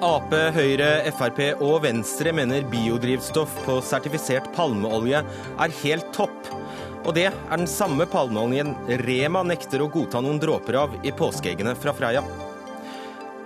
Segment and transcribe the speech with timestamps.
[0.00, 6.48] Ap, Høyre, Frp og Venstre mener biodrivstoff på sertifisert palmeolje er helt topp.
[7.04, 11.74] Og det er den samme palmeoljen Rema nekter å godta noen dråper av i påskeeggene
[11.76, 12.24] fra Freia.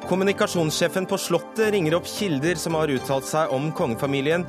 [0.06, 4.46] Kommunikasjonssjefen på Slottet ringer opp kilder som har uttalt seg om kongefamilien.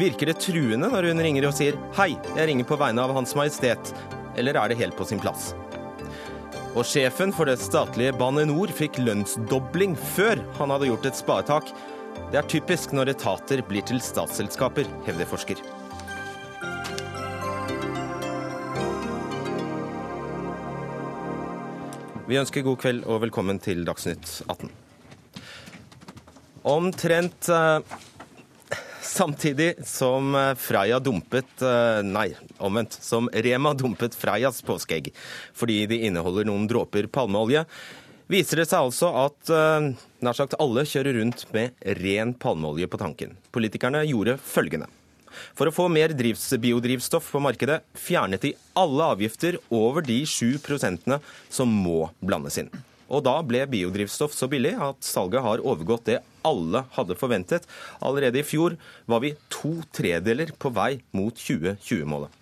[0.00, 3.34] Virker det truende når hun ringer og sier 'hei, jeg ringer på vegne av Hans
[3.36, 3.92] Majestet',
[4.36, 5.52] eller er det helt på sin plass?
[6.72, 11.72] Og sjefen for det statlige Bane Nor fikk lønnsdobling før han hadde gjort et spadetak.
[12.32, 15.60] Det er typisk når etater blir til statsselskaper, hevder forsker.
[22.24, 24.72] Vi ønsker god kveld og velkommen til Dagsnytt 18.
[26.72, 27.98] Omtrent eh,
[29.12, 32.96] samtidig som eh, Freia dumpet eh, Nei, omvendt.
[33.00, 35.12] Som Rema dumpet Freias påskeegg
[35.56, 37.64] fordi de inneholder noen dråper palmeolje,
[38.32, 39.92] viser det seg altså at eh,
[40.24, 43.36] nær sagt alle kjører rundt med ren palmeolje på tanken.
[43.54, 44.88] Politikerne gjorde følgende.
[45.56, 50.58] For å få mer drivs- biodrivstoff på markedet fjernet de alle avgifter over de 7
[50.64, 51.20] prosentene
[51.52, 52.72] som må blandes inn.
[53.12, 57.66] Og da ble biodrivstoff så billig at salget har overgått det alle hadde forventet.
[58.04, 58.76] Allerede i fjor
[59.10, 62.38] var vi to tredeler på vei mot 2020-målet.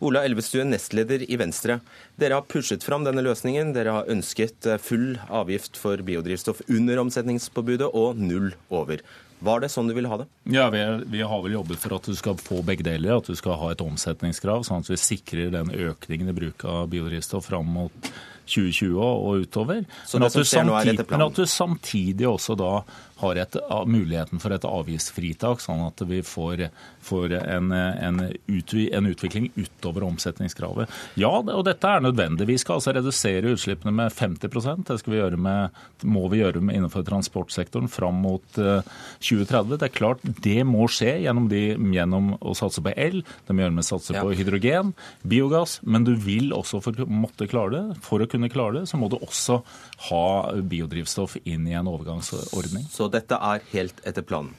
[0.00, 1.80] Ola Elvestuen, nestleder i Venstre.
[2.20, 3.74] Dere har pushet fram denne løsningen.
[3.76, 9.04] Dere har ønsket eh, full avgift for biodrivstoff under omsetningspåbudet og null over.
[9.40, 10.26] Var det sånn du ville ha det?
[10.52, 13.16] Ja, vi, vi, har vel jobbet for at du skal få begge deler.
[13.16, 16.90] At du skal ha et omsetningskrav, sånn at vi sikrer den økningen i bruk av
[16.92, 18.10] biodrivstoff fram mot
[18.50, 19.84] 2020 og utover.
[19.86, 22.72] Men at, samtidig, men, at du samtidig også da
[23.20, 26.66] har et, muligheten for et avgiftsfritak, sånn at vi får,
[27.04, 30.90] får en, en, en, utvikling utover omsetningskravet.
[31.20, 32.48] Ja, og dette er nødvendig.
[32.48, 35.76] Vi skal altså redusere utslippene med 50% Det skal vi gjøre med,
[36.08, 39.76] må vi gjøre med innenfor transportsektoren fram mot 2030.
[39.76, 43.66] Det er klart det må skje gjennom, de, gjennom å satse på el, det må
[43.66, 44.94] gjøre med å satse på hydrogen,
[45.28, 48.00] biogass, men du vil også for, måtte klare det.
[48.06, 49.60] For å kunne klare det, så må du også
[50.08, 50.24] ha
[50.64, 52.88] biodrivstoff inn i en overgangsordning.
[52.88, 54.56] Så dette er helt etter planen?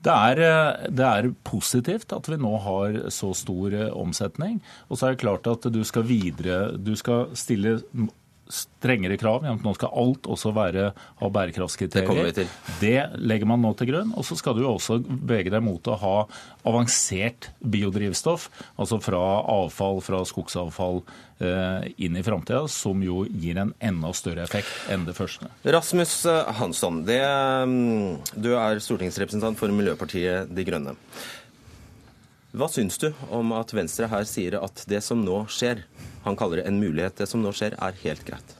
[0.00, 0.38] Det er,
[0.88, 4.56] det er, positivt at vi nå har så stor omsetning.
[4.88, 7.82] Og så er det klart at du skal videre Du skal stille
[8.54, 9.46] strengere krav.
[9.62, 10.90] Nå skal alt også være,
[11.20, 12.32] ha bærekraftskriterier.
[12.36, 12.46] Det,
[12.80, 14.12] det, legger man nå til grunn.
[14.18, 16.14] Og så skal du også bevege deg mot å ha
[16.68, 21.00] avansert biodrivstoff, altså fra avfall, fra skogsavfall
[21.40, 25.48] eh, inn i framtida, som jo gir en enda større effekt enn det første.
[25.64, 30.96] Rasmus eh, Hansson, det, mm, du er stortingsrepresentant for Miljøpartiet De Grønne.
[32.50, 35.84] Hva syns du om at Venstre her sier at det som nå skjer,
[36.24, 38.56] han kaller det en mulighet, det som nå skjer, er helt greit?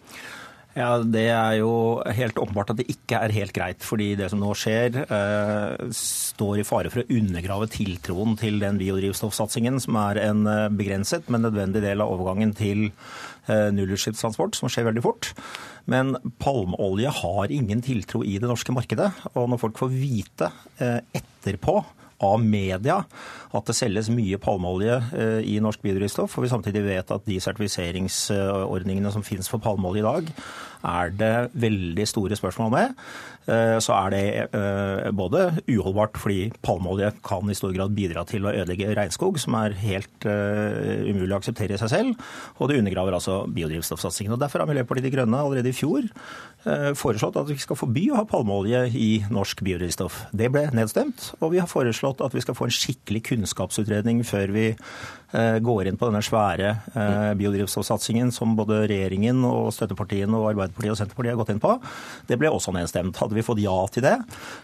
[0.79, 3.83] Ja, Det er jo helt åpenbart at det ikke er helt greit.
[3.83, 8.79] Fordi det som nå skjer, eh, står i fare for å undergrave tiltroen til den
[8.79, 12.93] biodrivstoffsatsingen, som er en eh, begrenset, men nødvendig del av overgangen til
[13.51, 15.33] eh, nullutslippstransport, som skjer veldig fort.
[15.91, 19.11] Men palmeolje har ingen tiltro i det norske markedet.
[19.35, 21.83] Og når folk får vite eh, etterpå
[22.21, 23.01] av media
[23.57, 27.39] at det selges mye palmeolje eh, i norsk biodrivstoff, og vi samtidig vet at de
[27.43, 30.35] sertifiseringsordningene som finnes for palmeolje i dag,
[30.87, 33.01] er det veldig store spørsmål med.
[33.51, 34.25] Eh, så er det
[34.57, 39.57] eh, både uholdbart fordi palmeolje kan i stor grad bidra til å ødelegge regnskog, som
[39.61, 44.35] er helt umulig å akseptere i seg selv, og det undergraver altså biodrivstoffsatsingen.
[44.37, 46.07] Og Derfor har Miljøpartiet De Grønne allerede i fjor
[46.99, 50.27] foreslått at vi skal forby å ha palmeolje i norsk biodrivstoff.
[50.37, 54.53] Det ble nedstemt, og vi har foreslått at vi skal få en skikkelig kunnskapsutredning før
[54.55, 60.51] vi eh, går inn på denne svære eh, biodrivstoffsatsingen som både regjeringen og støttepartiene og
[60.53, 61.75] Arbeiderpartiet og Senterpartiet har gått inn på.
[62.29, 63.19] Det ble også nedstemt.
[63.21, 64.17] Hadde vi fått ja til det,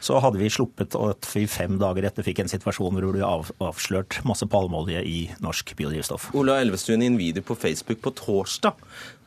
[0.05, 3.69] så hadde vi sluppet at vi fem dager etter fikk en situasjon hvor det ble
[3.69, 6.31] avslørt masse palmeolje i norsk biodrivstoff.
[6.39, 8.77] Ola Elvestuen, i en video på Facebook på torsdag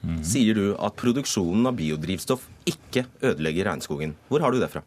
[0.02, 0.22] mm.
[0.26, 4.16] sier du at produksjonen av biodrivstoff ikke ødelegger regnskogen.
[4.30, 4.86] Hvor har du det fra?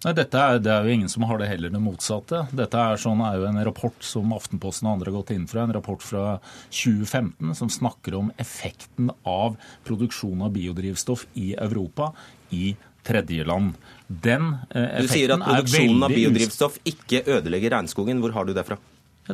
[0.00, 2.46] Nei, dette er, Det er jo ingen som har det heller det motsatte.
[2.56, 5.66] Dette er, sånn, er jo en rapport som Aftenposten og andre har gått inn fra,
[5.66, 6.38] en rapport fra
[6.72, 12.14] 2015 som snakker om effekten av produksjon av biodrivstoff i Europa
[12.56, 12.72] i
[13.04, 13.76] tredjeland.
[14.08, 18.24] Den eh, effekten er veldig Du sier at produksjonen av biodrivstoff ikke ødelegger regnskogen.
[18.24, 18.80] Hvor har du det fra?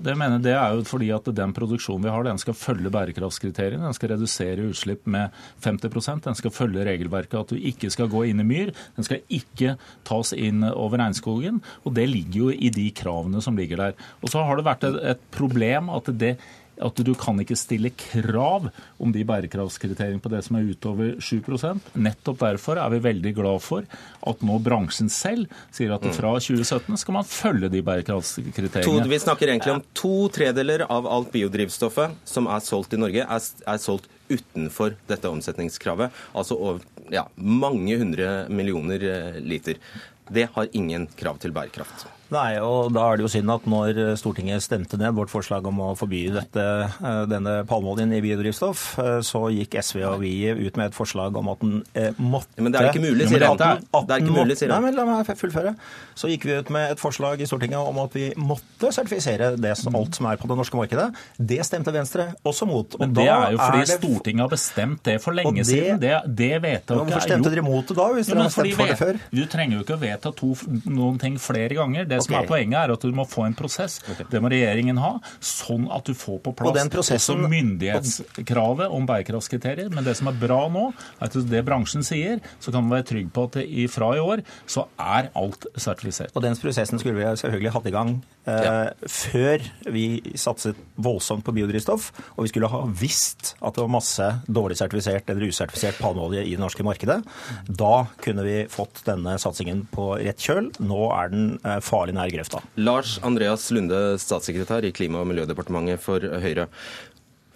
[0.05, 3.85] Det mener det er jo fordi at Den produksjonen vi har, den skal følge bærekraftskriteriene.
[3.85, 5.35] Den skal redusere utslipp med
[5.65, 8.75] 50% Den skal følge regelverket at du ikke skal gå inn i myr.
[8.97, 9.77] Den skal ikke
[10.07, 11.63] tas inn over regnskogen.
[11.85, 13.99] og Det ligger jo i de kravene som ligger der.
[14.23, 16.37] Og Så har det vært et, et problem at det
[16.82, 18.69] at du kan ikke stille krav
[19.02, 23.62] om de bærekraftskriteriene på det som er utover 7% Nettopp derfor er vi veldig glad
[23.64, 23.87] for
[24.26, 29.08] at nå bransjen selv sier at fra 2017 skal man følge de bærekraftskriteriene.
[29.11, 33.49] Vi snakker egentlig om to tredeler av alt biodrivstoffet som er solgt i Norge, er,
[33.73, 36.14] er solgt utenfor dette omsetningskravet.
[36.34, 39.81] Altså over, ja, mange hundre millioner eh, liter.
[40.26, 42.08] Det har ingen krav til bærekraft.
[42.34, 45.78] Nei, og da er det jo synd at når Stortinget stemte ned vårt forslag om
[45.84, 46.64] å forby dette,
[46.99, 51.37] eh, denne palmeoljen i biodrivstoff, eh, så gikk SV og vi ut med et forslag
[51.38, 53.61] om at den eh, måtte Men det er ikke mulig, sier han.
[53.61, 54.82] Det er ikke mulig, sier han.
[54.82, 55.76] Nei, men la meg fullføre.
[56.19, 59.75] Så gikk vi ut med et forslag i Stortinget om at vi måtte sertifisere det,
[59.87, 61.06] alt som er på det norske markedet.
[61.38, 62.99] Det stemte Venstre også mot.
[63.00, 63.99] men det er jo fordi er det...
[64.00, 65.69] Stortinget har bestemt det for lenge det...
[65.70, 66.02] siden.
[66.02, 68.99] Det, det vedtaket Hvorfor stemte dere imot det da, hvis dere har stemt for det
[68.99, 69.23] før?
[69.31, 70.52] Du trenger jo ikke å vedta to,
[70.88, 72.08] noen ting flere ganger.
[72.08, 73.99] Det det som er poenget, er at du må få en prosess.
[74.05, 74.29] Okay.
[74.33, 77.43] Det må regjeringen ha, sånn at du får på plass prosessen...
[77.43, 79.91] også myndighetskravet om bærekraftskriterier.
[79.95, 83.11] Men det som er bra nå, er at det bransjen sier, så kan man være
[83.13, 83.61] trygg på at
[83.93, 86.35] fra i år så er alt sertifisert.
[86.37, 88.13] Og den prosessen skulle vi selvfølgelig hatt i gang
[88.49, 88.75] eh, ja.
[89.11, 90.07] før vi
[90.39, 92.11] satset voldsomt på biodrivstoff.
[92.37, 96.55] Og vi skulle ha visst at det var masse dårlig sertifisert eller usertifisert palmeolje i
[96.55, 97.21] det norske markedet.
[97.67, 100.71] Da kunne vi fått denne satsingen på rett kjøl.
[100.87, 102.61] Nå er den eh, farlig nær grøfta.
[102.79, 106.69] Lars Andreas Lunde, statssekretær i Klima- og miljødepartementet for Høyre.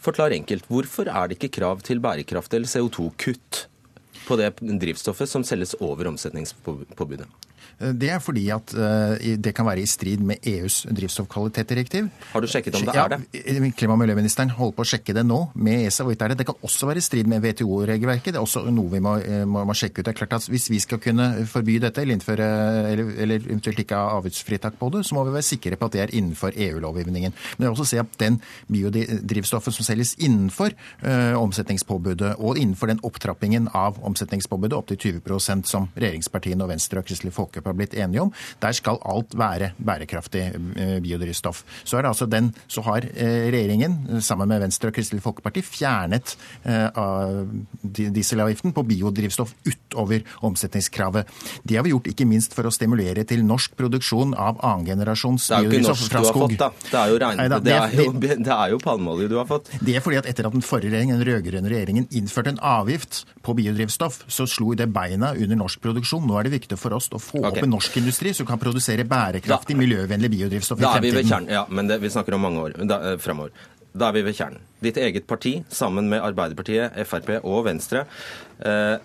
[0.00, 3.67] Forklar enkelt, hvorfor er det ikke krav til bærekraft eller CO2-kutt
[4.26, 7.29] på det drivstoffet som selges over omsetningspåbudet?
[7.81, 12.11] Eh, det er fordi at eh, det kan være i strid med EUs drivstoffkvalitetsdirektiv.
[12.32, 13.21] Har du sjekket om det er det?
[13.32, 16.05] Ja, Klima- og miljøministeren holder på å sjekke det nå med ESA.
[16.05, 18.32] hvorvidt er Det Det kan også være i strid med WTO-regelverket.
[18.32, 20.05] Det er også noe vi må, eh, må, må, sjekke ut.
[20.05, 23.79] Det er klart at Hvis vi skal kunne forby dette, eller innføre, eller, eller eventuelt
[23.79, 26.53] ikke ha avgiftsfritak på det, så må vi være sikre på at det er innenfor
[26.56, 27.32] EU-lovgivningen.
[27.56, 30.71] Men jeg vil også si at den biodrivstoffet som selges innenfor
[31.05, 36.99] øh, omsetningspåbudet, og innenfor den opptrappingen av omsetningspåbudet opp til 20% som regjeringspartiene og Venstre
[36.99, 38.32] og Kristelig Folkeparti har blitt enige om.
[38.62, 41.62] Der skal alt være bærekraftig eh, biodrivstoff.
[41.84, 45.62] Så, er det altså den, så har eh, regjeringen sammen med Venstre og Kristelig Folkeparti
[45.64, 47.00] fjernet eh,
[47.82, 51.31] dieselavgiften på biodrivstoff utover omsetningskravet.
[51.64, 56.06] Det har vi gjort ikke minst for å stimulere til norsk produksjon av annengenerasjons biodrivstoff
[56.11, 56.56] fra skog.
[56.56, 56.70] Det er jo ikke norsk du har fått, da.
[56.90, 59.70] Det er jo, det, er jo, det er jo palmeolje du har fått.
[59.81, 63.25] Det er fordi at etter at den forrige regjeringen, den rød-grønne regjeringen innførte en avgift
[63.46, 66.26] på biodrivstoff, så slo det beina under norsk produksjon.
[66.28, 69.05] Nå er det viktig for oss å få opp en norsk industri som kan produsere
[69.09, 70.97] bærekraftig, miljøvennlig biodrivstoff i fremtiden.
[70.97, 73.19] Da er vi ved kjernen, ja, men det, vi snakker om mange år da, eh,
[73.23, 73.55] fremover.
[73.93, 74.62] Da er vi ved kjernen.
[74.85, 78.07] Ditt eget parti, sammen med Arbeiderpartiet, Frp og Venstre,
[78.61, 78.97] eh,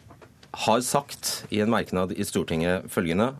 [0.66, 3.34] har sagt i en merknad i Stortinget følgende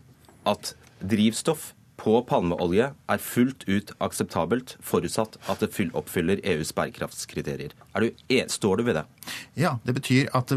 [0.46, 7.72] at drivstoff på palmeolje er fullt ut akseptabelt, forutsatt at det oppfyller EUs bærekraftskriterier.
[7.96, 9.04] Du, e, står du ved det?
[9.56, 10.52] Ja, det betyr at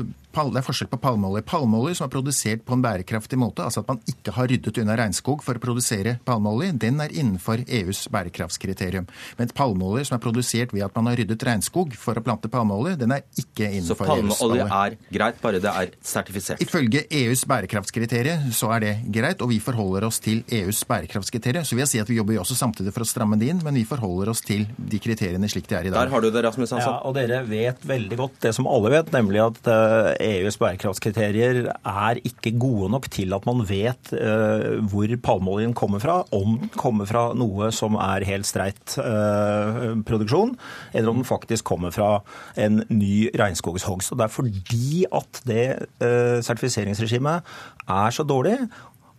[0.48, 1.44] det er forskjell på palmeolje.
[1.50, 4.96] Palmeolje som er produsert på en bærekraftig måte, altså at man ikke har ryddet unna
[5.00, 9.10] regnskog for å produsere palmeolje, den er innenfor EUs bærekraftskriterium.
[9.40, 12.96] Men palmeolje som er produsert ved at man har ryddet regnskog for å plante palmeolje,
[13.04, 14.38] den er ikke innenfor EUs palmeolje.
[14.40, 16.64] Så palmeolje er greit, bare det er sertifisert?
[16.64, 21.68] Ifølge EUs bærekraftskriterium så er det greit, og vi forholder oss til EUs bærekraftskriterium.
[21.68, 23.62] Så vil jeg si at vi jobber jo også samtidig for å stramme det inn,
[23.66, 26.00] men vi forholder oss til de kriteriene slik de er i dag.
[26.00, 26.96] Der har du det, Rasmus Hansson.
[26.96, 31.62] Ja, og dere vet veldig godt det som alle vet, nemlig at uh, EUs bærekraftskriterier
[31.70, 36.72] er ikke gode nok til at man vet uh, hvor palmeoljen kommer fra, om den
[36.78, 40.56] kommer fra noe som er helt streit uh, produksjon,
[40.94, 42.20] eller om den faktisk kommer fra
[42.60, 44.14] en ny regnskogshogst.
[44.14, 45.66] Og Det er fordi at det
[46.04, 47.42] uh, sertifiseringsregimet
[47.90, 48.58] er så dårlig,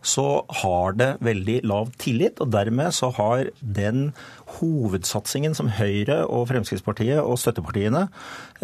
[0.02, 2.40] så har det veldig lav tillit.
[2.40, 4.10] Og dermed så har den
[4.58, 8.06] hovedsatsingen som Høyre og Fremskrittspartiet og støttepartiene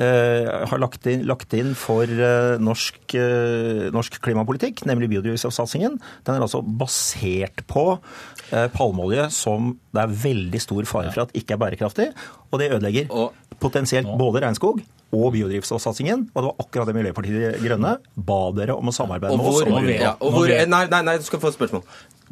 [0.00, 6.34] eh, har lagt inn, lagt inn for eh, norsk, eh, norsk, klimapolitikk, nemlig biodrivstoffsatsingen, den
[6.34, 7.86] er altså basert på
[8.50, 12.10] eh, palmeolje som det er veldig stor fare for at ikke er bærekraftig.
[12.50, 13.10] Og det ødelegger
[13.62, 14.82] potensielt både regnskog
[15.14, 16.26] og biodrivstoffsatsingen.
[16.32, 19.62] Og det var akkurat det Miljøpartiet De Grønne ba dere om å samarbeide med oss.
[19.66, 21.86] Hvor, ja, hvor, nei, nei, nei, du skal få et spørsmål.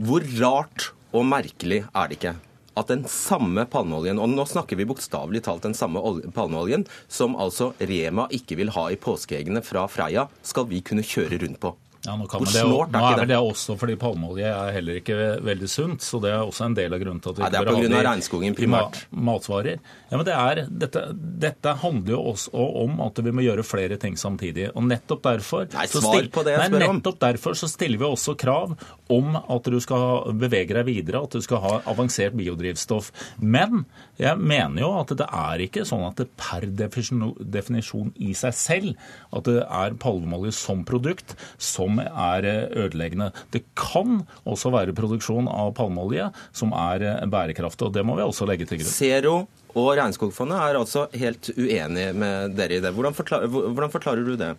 [0.04, 2.35] Hvor rart og merkelig er det ikke
[2.75, 6.02] at den samme palmeoljen, og nå snakker vi bokstavelig talt den samme
[6.35, 11.38] palmeoljen, som altså Rema ikke vil ha i påskeeggene fra Freia, skal vi kunne kjøre
[11.45, 11.75] rundt på.
[12.04, 13.00] Ja, nå, Hvor snålt er?
[13.00, 16.66] Nå er det også fordi palmeolje er heller ikke veldig sunt, så det er også
[16.66, 18.99] en del av grunnen til at vi ha det i regnskogen primært.
[19.11, 19.80] matvarer.
[20.11, 22.52] Ja, men det er, dette, dette, handler jo også
[22.84, 24.68] om at vi må gjøre flere ting samtidig.
[24.76, 28.37] Og nettopp derfor, nei, svar på det jeg nei, nettopp derfor så stiller vi også
[28.38, 28.76] krav
[29.12, 33.11] om at du skal bevege deg videre, at du skal ha avansert biodrivstoff.
[33.40, 33.87] Men
[34.20, 39.11] jeg mener jo at det er ikke sånn at det per definisjon i seg selv
[39.34, 43.30] at det er palmeolje som produkt som som er eh, ødeleggende.
[43.54, 48.26] Det kan også være produksjon av palmeolje som er eh, bærekraftig, og det må vi
[48.26, 48.92] også legge til grunn.
[48.94, 49.36] Zero
[49.74, 52.94] og Regnskogfondet er altså helt uenige med dere i det.
[52.94, 54.54] Hvordan forklarer, hvordan forklarer du det?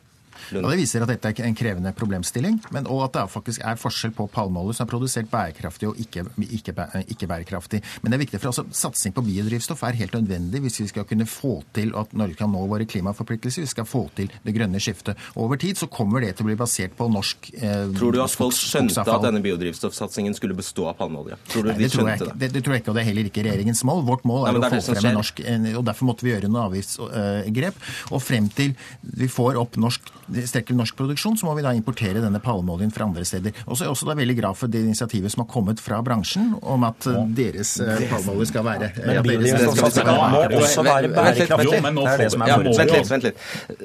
[0.55, 3.79] Og Det viser at dette er en krevende problemstilling, men og at det faktisk er
[3.79, 6.75] forskjell på palmeolje som er produsert bærekraftig og ikke, ikke,
[7.05, 7.81] ikke, bærekraftig.
[8.01, 10.87] Men det er viktig for oss at satsing på biodrivstoff er helt nødvendig hvis vi
[10.91, 13.65] skal kunne få til at Norge kan nå våre klimaforpliktelser.
[13.65, 15.19] Vi skal få til det grønne skiftet.
[15.35, 18.35] Over tid så kommer det til å bli basert på norsk eh, Tror du at
[18.35, 21.39] folk skjønte at denne biodrivstoffsatsingen skulle bestå av palmeolje?
[21.51, 22.51] Tror du Nei, det, tror jeg, det?
[22.53, 22.63] det?
[22.65, 24.03] tror jeg ikke, og det er heller ikke regjeringens mål.
[24.07, 25.43] Vårt mål er, Nei, er å få frem en norsk
[25.75, 27.81] og Derfor måtte vi gjøre noen avgiftsgrep.
[28.11, 28.75] Og frem til
[29.15, 33.05] vi får opp norsk strekker norsk produksjon, så må vi da importere denne palmeoljen fra
[33.07, 33.53] andre steder.
[33.65, 36.01] Og så er jeg også da veldig glad for det initiativet som har kommet fra
[36.05, 37.23] bransjen om at ja.
[37.39, 41.69] deres uh, palmeolje skal være Men biodrivstoff må også være bærekraftig.
[41.75, 43.43] Det er det som er Vent litt, vent litt.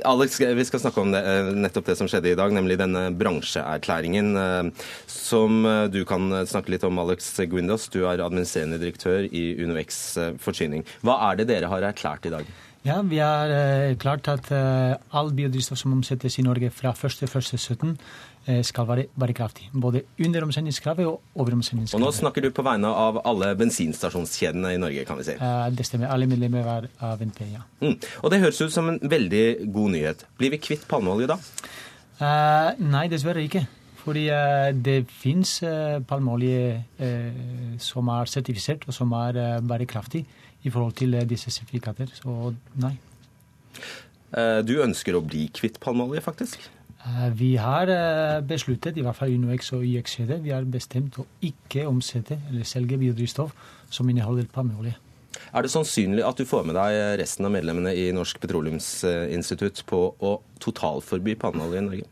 [0.08, 3.04] Alex, vi skal snakke om det, eh, nettopp det som skjedde i dag, nemlig denne
[3.16, 5.60] bransjeerklæringen eh, som
[5.92, 7.88] du kan snakke litt om, Alex Guindos.
[7.92, 10.00] Du er administrerende direktør i UnoX
[10.42, 10.84] Forsyning.
[11.06, 12.48] Hva er det dere har erklært i dag?
[12.80, 17.90] Ja, Vi har uh, klart at uh, all biodrivstoff som omsettes i Norge fra 1.1.17
[17.90, 17.96] uh,
[18.46, 19.68] eh, skal være bærekraftig.
[19.76, 22.00] Både under omsetningskravet og over omsetningskravet.
[22.00, 25.36] Og nå snakker du på vegne av alle bensinstasjonskjedene i Norge, kan vi si?
[25.36, 26.08] Uh, det stemmer.
[26.08, 27.66] Alle medlemmer av NP, ja.
[27.84, 27.98] Mm.
[28.22, 30.24] Og det høres ut som en veldig god nyhet.
[30.40, 31.40] Blir vi kvitt palmeolje da?
[32.20, 33.62] nei, dessverre ikke.
[34.02, 34.26] Fordi
[34.84, 35.54] det fins
[36.08, 40.26] palmeolje som er sertifisert og som er bærekraftig
[40.62, 42.10] i forhold til eh, disse sertifikater.
[42.14, 42.94] Så nei.
[44.36, 46.66] Eh, du ønsker å bli kvitt palmeolje, faktisk?
[47.00, 47.90] Eh, vi har
[48.46, 53.00] besluttet, i hvert fall UnoX og YXCD, vi har bestemt å ikke omsette eller selge
[53.00, 53.54] biodrivstoff
[53.90, 54.96] som inneholder palmeolje.
[55.54, 60.00] Er det sannsynlig at du får med deg resten av medlemmene i Norsk petroleumsinstitutt på
[60.18, 62.08] å totalforby palmeolje i Norge?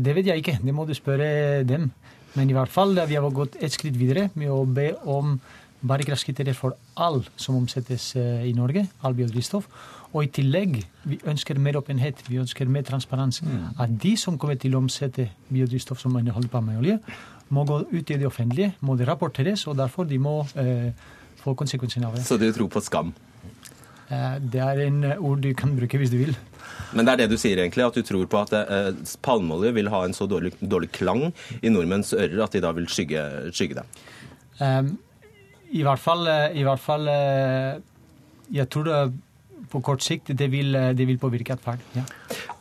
[0.00, 1.90] Det vet jeg ikke, det må du spørre dem.
[2.34, 5.36] Men i hvert fall vi har gått et skritt videre med å be om
[5.84, 9.68] bærekraftskriterier for all som omsettes eh, i Norge, all biodrivstoff.
[10.14, 10.78] Og i tillegg,
[11.10, 13.42] vi ønsker mer åpenhet, vi ønsker mer transparens.
[13.42, 13.74] Mm.
[13.82, 17.00] At de som kommer til å omsette biodrivstoff som inneholder palmeolje,
[17.54, 20.90] må gå ut i det offentlige, må det rapporteres, og derfor de må eh,
[21.42, 22.24] få konsekvensene av det.
[22.26, 23.12] Så du tror på skam?
[24.12, 26.34] Eh, det er en eh, ord du kan bruke hvis du vil.
[26.94, 28.92] Men det er det du sier egentlig, at du tror på at eh,
[29.24, 31.26] palmeolje vil ha en så dårlig, dårlig, klang
[31.60, 33.24] i nordmenns ører at de da vil skygge,
[33.54, 33.86] skygge det?
[34.60, 34.94] Um,
[35.74, 37.78] i hvert fall, eh, i hvert fall eh,
[38.54, 38.98] Jeg tror det
[39.72, 41.82] på kort sikt det vil, eh, det vil påvirke atferd.
[41.96, 42.04] Ja.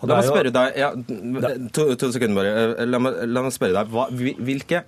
[0.08, 0.90] La meg spørre deg ja,
[1.76, 2.88] to, to, sekunder bare.
[2.90, 3.94] La meg, la meg spørre deg.
[3.94, 4.84] Hva, hvilke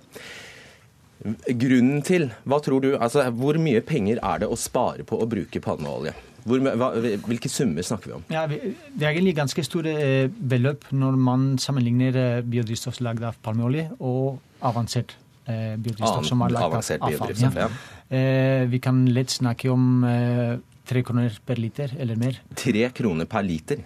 [1.56, 5.28] Grunnen til Hva tror du altså, Hvor mye penger er det å spare på å
[5.30, 6.12] bruke palmeolje?
[6.46, 6.90] Hvor, hva,
[7.24, 8.26] hvilke summer snakker vi om?
[8.30, 9.94] Ja, det er egentlig ganske store
[10.28, 17.10] beløp når man sammenligner biodrivstoff lagd av palmeolje og avansert biodrivstoff som er lagt av
[17.10, 17.34] avfall.
[17.38, 17.68] Ja.
[18.08, 22.38] Eh, vi kan lett snakke om eh, tre kroner per liter eller mer.
[22.54, 23.82] Tre kroner per liter?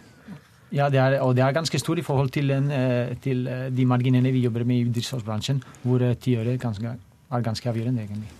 [0.70, 3.86] Ja, det er, og det er ganske stort i forhold til, en, eh, til de
[3.88, 8.30] marginene vi jobber med i drivstoffbransjen, hvor ti øre er ganske avgjørende, egentlig.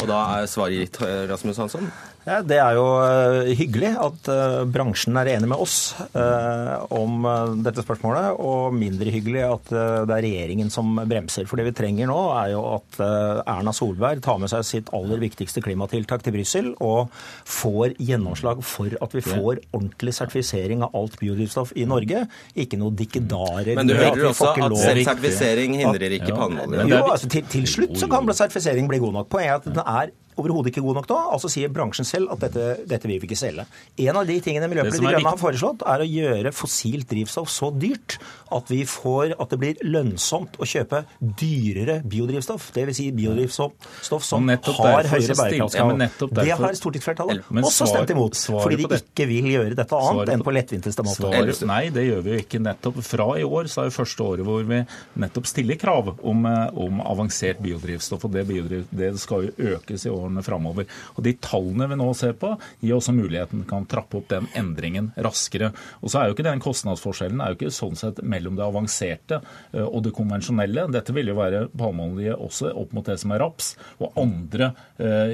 [0.00, 1.00] Og da er svaret gitt,
[1.30, 1.90] Rasmus Hansson?
[2.24, 7.26] Ja, det er jo eh, hyggelig at uh, bransjen er enig med oss uh, om
[7.64, 9.72] dette spørsmålet, og mindre hyggelig at
[10.08, 11.44] det er regjeringen som bremser.
[11.48, 15.20] For det vi trenger nå, er jo at Erna Solberg tar med seg sitt aller
[15.20, 17.12] viktigste klimatiltak til Brussel og
[17.48, 22.24] får gjennomslag for at vi får ordentlig sertifisering av alt biodrivstoff i Norge.
[22.56, 23.74] Ikke noe dikkedarer.
[23.78, 26.88] Men du hører også at sertifisering hindrer ikke palmeolje?
[26.92, 29.32] Jo, altså, til, til, slutt så kan sertifisering bli god nok.
[29.32, 31.18] Poenget er at den er overhodet ikke god nok nå.
[31.36, 33.66] Altså sier bransjen selv at dette, dette vil vi ikke selge.
[34.04, 37.70] En av de tingene Miljøpartiet De Grønne har foreslått, er å gjøre fossilt drivstoff så
[37.74, 38.18] dyrt
[38.54, 42.70] at, vi får, at det blir lønnsomt å kjøpe dyrere biodrivstoff.
[42.74, 42.94] Dvs.
[42.94, 45.94] Si biodrivstoff som har høyere bærekraftskrav.
[45.98, 48.38] Ja, det har stortingsflertallet også stemt imot.
[48.38, 51.32] Fordi de ikke vil gjøre dette annet enn på lettvinteste måte.
[51.70, 52.62] Nei, det gjør vi ikke.
[52.64, 54.80] Nettopp fra i år så er det første året hvor vi
[55.20, 58.26] nettopp stiller krav om, eh, om avansert biodrivstoff.
[58.28, 60.88] Og det, biodriv, det skal jo økes i år årene framover.
[61.14, 65.12] Og De tallene vi nå ser på, gir også muligheten kan trappe opp den endringen
[65.16, 65.72] raskere.
[66.02, 69.40] Og så er jo ikke den Kostnadsforskjellen er jo ikke sånn sett mellom det avanserte
[69.84, 70.86] og det konvensjonelle.
[70.94, 74.72] Dette vil jo være palmeolje også opp mot det som er raps, og andre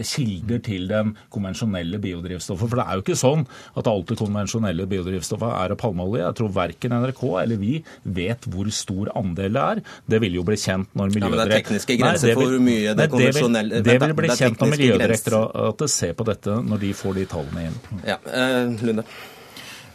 [0.06, 2.70] kilder til den konvensjonelle biodrivstoffet.
[2.70, 3.44] For det er jo ikke sånn
[3.78, 6.25] at alt det konvensjonelle biodrivstoffet er av palmeolje.
[6.25, 9.82] Jeg tror verken NRK eller vi vet hvor stor andel det er.
[10.14, 12.94] Det vil jo bli kjent når Miljødirektoratet ja, Det er tekniske grenser for hvor mye
[12.97, 17.26] det konvensjonelle Det vil bli kjent når Miljødirektoratet ser på dette når de får de
[17.30, 17.78] tallene inn.
[18.08, 19.06] Ja, uh, Lunde.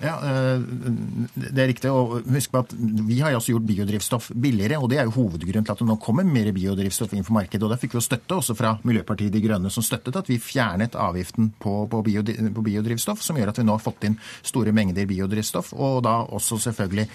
[0.04, 0.60] Ja, eh,
[1.36, 1.92] Det er riktig.
[1.92, 4.82] og Husk på at vi har også gjort biodrivstoff billigere.
[4.82, 7.64] og Det er jo hovedgrunnen til at det nå kommer mer biodrivstoff inn for markedet.
[7.64, 10.38] og Da fikk vi jo støtte også fra Miljøpartiet De Grønne, som støttet at vi
[10.38, 15.06] fjernet avgiften på, på, biodrivstoff, som gjør at vi nå har fått inn store mengder
[15.06, 15.74] biodrivstoff.
[15.74, 17.08] Og da også selvfølgelig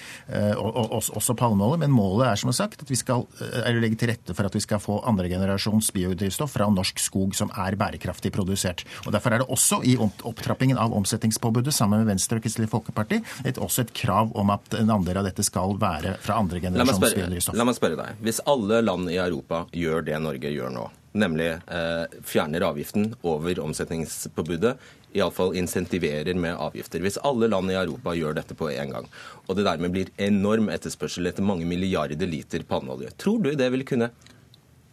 [0.57, 1.79] og også, palmeolje.
[1.79, 4.61] Men målet er som sagt at vi skal eh, legge til rette for at vi
[4.61, 8.85] skal få andregenerasjons biodrivstoff fra norsk skog som er bærekraftig produsert.
[9.07, 13.21] Og Derfor er det også i opptrappingen av omsetningspåbudet sammen med Venstre og Kristelig Folkeparti
[13.45, 17.03] et, også et krav om at en andel av dette skal være fra andre generasjons
[17.03, 17.59] biodrivstoff.
[17.59, 18.23] La meg spørre deg.
[18.25, 20.87] Hvis alle land i Europa gjør det Norge gjør nå,
[21.19, 24.77] nemlig eh, fjerner avgiften over omsetningspåbudet,
[25.17, 27.03] iallfall insentiverer med avgifter.
[27.03, 29.09] Hvis alle land i Europa gjør dette på en gang,
[29.47, 33.87] og det dermed blir enorm etterspørsel etter mange milliarder liter palmeolje, tror du det vil
[33.89, 34.13] kunne,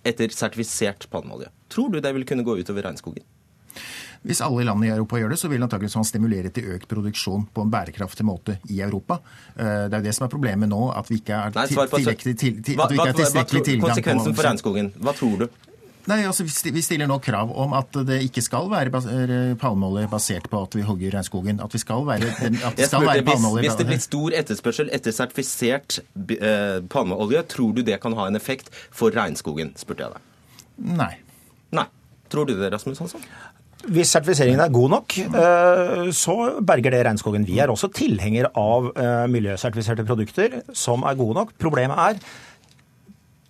[0.07, 3.25] etter sertifisert palmeolje, tror du det vil kunne gå utover regnskogen?
[4.27, 7.47] Hvis alle land i Europa gjør det, så vil antakeligvis man stimulere til økt produksjon
[7.53, 9.21] på en bærekraftig måte i Europa.
[9.55, 12.91] Eh, det er jo det som er problemet nå, at vi ikke er tilstrekkelig tilgang
[12.91, 15.47] på Konsekvensen for regnskogen, hva tror du?
[16.07, 20.47] Nei, altså Vi stiller nå krav om at det ikke skal være eh, palmeolje basert
[20.51, 21.59] på at vi hogger regnskogen.
[21.63, 22.31] At, vi skal være,
[22.69, 25.99] at det skal være palmeolje hvis, hvis det blir stor etterspørsel etter sertifisert
[26.37, 29.75] eh, palmeolje, tror du det kan ha en effekt for regnskogen?
[29.79, 30.31] spurte jeg deg.
[30.95, 31.13] Nei.
[31.75, 31.89] Nei.
[32.31, 33.23] Tror du det, Rasmus Hansson?
[33.87, 36.35] Hvis sertifiseringen er god nok, eh, så
[36.67, 37.45] berger det regnskogen.
[37.47, 41.53] Vi er også tilhenger av eh, miljøsertifiserte produkter som er gode nok.
[41.61, 42.19] Problemet er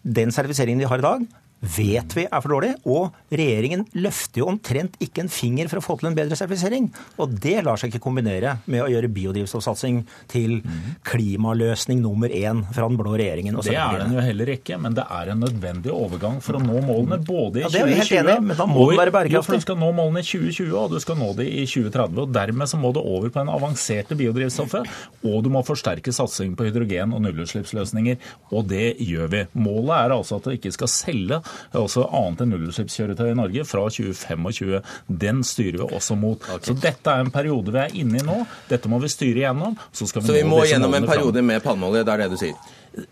[0.05, 1.25] den sertifiseringen de har i dag,
[1.59, 2.73] vet vi er for dårlig.
[2.85, 6.89] Og regjeringen løfter jo omtrent ikke en finger for å få til en bedre sertifisering.
[7.21, 10.59] Og det lar seg ikke kombinere med å gjøre biodrivstoffsatsing til
[11.07, 13.57] klimaløsning nummer én fra den blå regjeringen.
[13.63, 16.81] det er den jo heller ikke, men det er en nødvendig overgang for å nå
[16.85, 19.59] målene både i ja, det er vi helt enig, men da må og, være bærekraftig.
[19.61, 22.21] du skal nå målene i 2020, og du skal nå de i 2030.
[22.23, 24.89] og Dermed så må det over på en avanserte biodrivstoffet,
[25.27, 28.19] og du må forsterke satsingen på hydrogen og nullutslippsløsninger.
[28.53, 29.43] Og det gjør vi.
[29.57, 31.41] Målet er altså at det ikke skal selge
[31.77, 34.81] også annet enn nullutslippskjøretøy i Norge fra 2025.
[35.23, 36.41] Den styrer vi også mot.
[36.41, 36.71] Okay.
[36.71, 38.41] Så dette er en periode vi er inne i nå.
[38.71, 39.77] Dette må vi styre igjennom.
[39.91, 43.07] Så, vi, så vi må gjennom en periode med palmeolje, det er det du sier?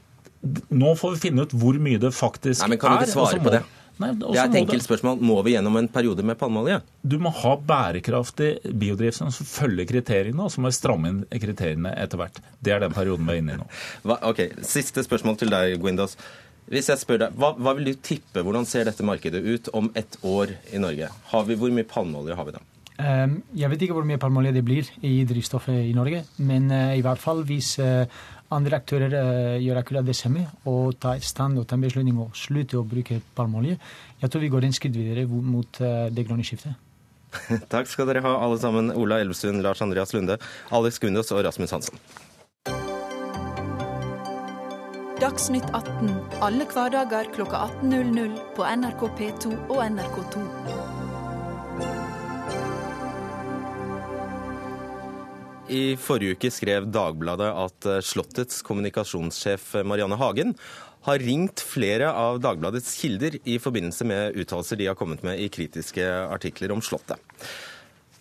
[0.70, 2.68] Nå får vi finne ut hvor mye det faktisk er.
[2.68, 3.66] Nei, men Kan du ikke svare på det?
[4.02, 5.22] Nei, det er et enkelt spørsmål.
[5.24, 6.82] Må vi gjennom en periode med palmeolje?
[7.02, 11.94] Du må ha bærekraftig biodrivstoff som følger kriteriene, og så må vi stramme inn kriteriene
[12.02, 12.42] etter hvert.
[12.60, 13.70] Det er den perioden vi er inne i nå.
[14.08, 16.18] Hva, ok, Siste spørsmål til deg, Guindos.
[16.72, 19.92] Hvis jeg spør deg, hva, hva, vil du tippe, hvordan ser dette markedet ut om
[19.94, 21.12] ett år i Norge?
[21.46, 22.62] Vi, hvor mye palmeolje har vi da?
[22.96, 26.96] Um, jeg vet ikke hvor mye palmeolje det blir i drivstoffet i Norge, men uh,
[26.96, 28.08] i hvert fall hvis uh,
[28.56, 32.80] andre aktører uh, gjør akkurat det samme og tar stand og tar beslutning og slutter
[32.80, 33.78] å bruke palmeolje,
[34.24, 36.80] jeg tror vi går en skritt videre mot det grønne skiftet.
[37.74, 38.94] Takk skal dere ha alle sammen.
[38.96, 40.40] Ola Elvestuen, Lars Andreas Lunde,
[40.74, 42.00] Alex Gundos og Rasmus Hansson.
[45.16, 46.10] Dagsnytt 18
[46.44, 50.42] alle hverdager kl 18.00 på NRK P2 og NRK2.
[55.72, 60.52] I forrige uke skrev Dagbladet at eh, Slottets kommunikasjonssjef Marianne Hagen
[61.08, 65.48] har ringt flere av Dagbladets kilder i forbindelse med uttalelser de har kommet med i
[65.48, 67.24] kritiske artikler om Slottet.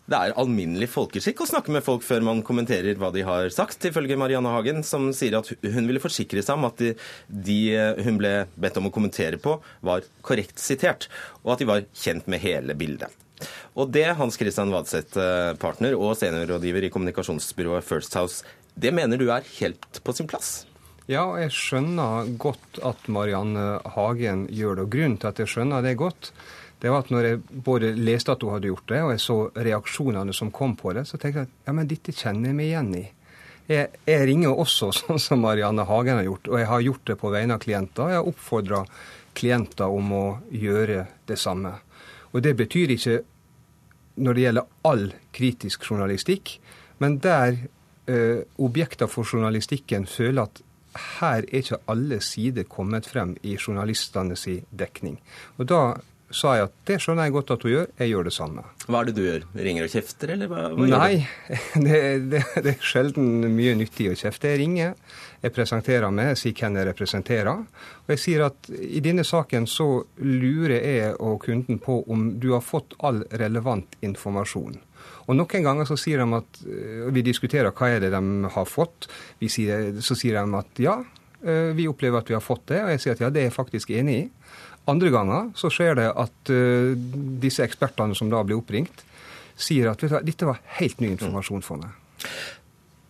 [0.04, 3.86] Det er alminnelig folkeskikk å snakke med folk før man kommenterer hva de har sagt,
[3.88, 6.90] ifølge Marianne Hagen, som sier at hun ville forsikre seg om at de,
[7.28, 7.58] de,
[8.04, 11.08] hun ble bedt om å kommentere på, var korrekt sitert,
[11.40, 13.16] og at de var kjent med hele bildet.
[13.80, 18.44] Og det, Hans Christian Vadseth, eh, partner og seniorrådgiver i kommunikasjonsbyrået First House,
[18.76, 20.66] det mener du er helt på sin plass?
[21.10, 24.86] Ja, jeg skjønner godt at Marianne Hagen gjør det.
[24.86, 26.30] Og grunnen til at jeg skjønner det godt,
[26.84, 29.36] det var at når jeg både leste at hun hadde gjort det, og jeg så
[29.56, 32.68] reaksjonene som kom på det, så tenkte jeg at ja, men dette kjenner jeg meg
[32.68, 33.04] igjen i.
[33.72, 37.16] Jeg, jeg ringer også sånn som Marianne Hagen har gjort, og jeg har gjort det
[37.24, 38.12] på vegne av klienter.
[38.12, 38.82] Jeg har oppfordra
[39.32, 41.72] klienter om å gjøre det samme.
[42.36, 43.18] Og det betyr ikke
[44.20, 45.08] når det gjelder all
[45.40, 46.58] kritisk journalistikk,
[47.00, 47.56] men der
[48.04, 50.66] eh, objekter for journalistikken føler at
[51.16, 55.16] her er ikke alle sider kommet frem i journalistenes dekning.
[55.56, 55.80] Og da
[56.34, 58.64] sa jeg at det skjønner jeg godt at hun gjør, jeg gjør det samme.
[58.84, 59.44] Hva er det du gjør?
[59.66, 61.12] Ringer og kjefter, eller hva, hva Nei,
[61.86, 62.00] det,
[62.32, 64.50] det, det, er sjelden mye nyttig å kjefte.
[64.52, 64.96] Jeg ringer,
[65.44, 67.62] jeg presenterer meg, jeg sier hvem jeg representerer.
[68.04, 69.88] Og jeg sier at i denne saken så
[70.20, 74.80] lurer jeg og kunden på om du har fått all relevant informasjon.
[75.24, 78.68] Og Noen ganger så sier de at eh, vi diskuterer hva er det de har
[78.68, 79.08] fått.
[79.40, 80.98] Sier, så sier de at ja,
[81.44, 82.82] eh, vi opplever at vi har fått det.
[82.84, 84.24] Og jeg sier at ja, det er jeg faktisk enig i.
[84.90, 86.92] Andre ganger så skjer det at uh,
[87.40, 89.04] disse ekspertene som da blir oppringt,
[89.56, 91.94] sier at dette var helt ny informasjon for meg.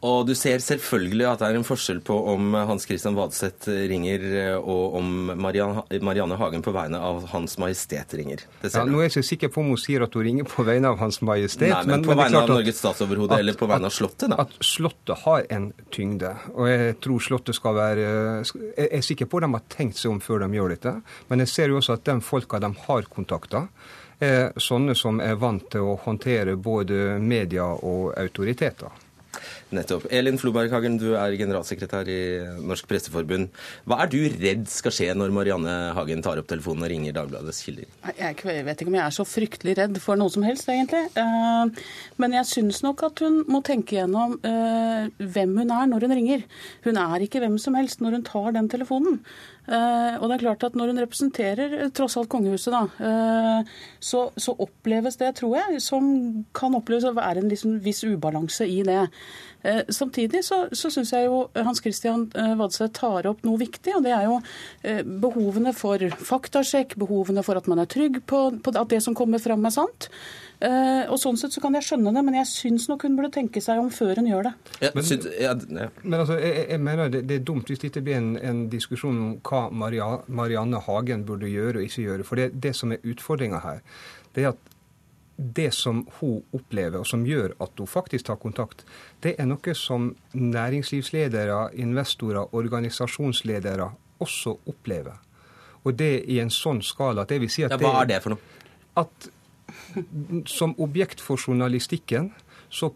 [0.05, 4.25] Og du ser selvfølgelig at det er en forskjell på om Hans Christian Vadseth ringer
[4.59, 8.43] og om Marianne Hagen på vegne av Hans Majestet ringer.
[8.67, 10.93] Ja, nå er jeg ikke sikker på om hun sier at hun ringer på vegne
[10.93, 11.71] av Hans Majestet.
[11.73, 14.45] Nei, men, men på vegne av Norges statsoverhode eller på vegne av Slottet, da?
[14.45, 16.35] At Slottet har en tyngde.
[16.53, 20.13] Og jeg tror Slottet skal være Jeg er sikker på at de har tenkt seg
[20.13, 20.95] om før de gjør dette.
[21.31, 23.65] Men jeg ser jo også at de folka de har kontakta,
[24.23, 29.04] er sånne som er vant til å håndtere både media og autoriteter.
[29.75, 30.07] Nettopp.
[30.15, 32.21] Elin Floberghagen, du er generalsekretær i
[32.63, 33.51] Norsk Presseforbund.
[33.89, 37.63] Hva er du redd skal skje når Marianne Hagen tar opp telefonen og ringer Dagbladets
[37.67, 37.89] kilder?
[38.19, 41.05] Jeg vet ikke om jeg er så fryktelig redd for noe som helst, egentlig.
[41.21, 41.83] Eh,
[42.23, 46.17] men jeg syns nok at hun må tenke gjennom eh, hvem hun er når hun
[46.19, 46.47] ringer.
[46.87, 49.21] Hun er ikke hvem som helst når hun tar den telefonen.
[49.65, 53.87] Uh, og det er klart at Når hun representerer uh, tross alt kongehuset, da, uh,
[53.97, 56.05] så, så, oppleves det, tror jeg, som
[56.57, 59.07] kan oppleves å være en liksom, viss ubalanse i det.
[59.89, 62.27] Samtidig så, så syns jeg jo Hans Christian
[62.59, 64.35] Vadsø tar opp noe viktig, og det er jo
[65.25, 69.41] behovene for faktasjekk, behovene for at man er trygg på, på at det som kommer
[69.41, 70.11] fram er sant.
[70.65, 73.33] Uh, og Sånn sett så kan jeg skjønne det, men jeg syns nok hun burde
[73.35, 74.53] tenke seg om før hun gjør det.
[74.81, 75.09] Ja, men,
[75.43, 75.89] ja, ja.
[76.03, 79.19] men altså, jeg, jeg, mener det, det, er dumt hvis dette blir en, en diskusjon
[79.21, 82.29] om hva Maria, Marianne Hagen burde gjøre og ikke gjøre.
[82.29, 83.83] For det, det som er utfordringa her,
[84.33, 84.73] det er at
[85.37, 88.85] det som hun opplever, og som gjør at hun faktisk tar kontakt,
[89.21, 93.91] det er noe som næringslivsledere, investorer, organisasjonsledere
[94.23, 95.19] også opplever.
[95.85, 98.23] Og det i en sånn skala at det vil si at ja, Hva er det
[98.25, 98.53] for noe?
[99.05, 99.33] At
[100.47, 102.31] som objekt for journalistikken
[102.75, 102.91] så,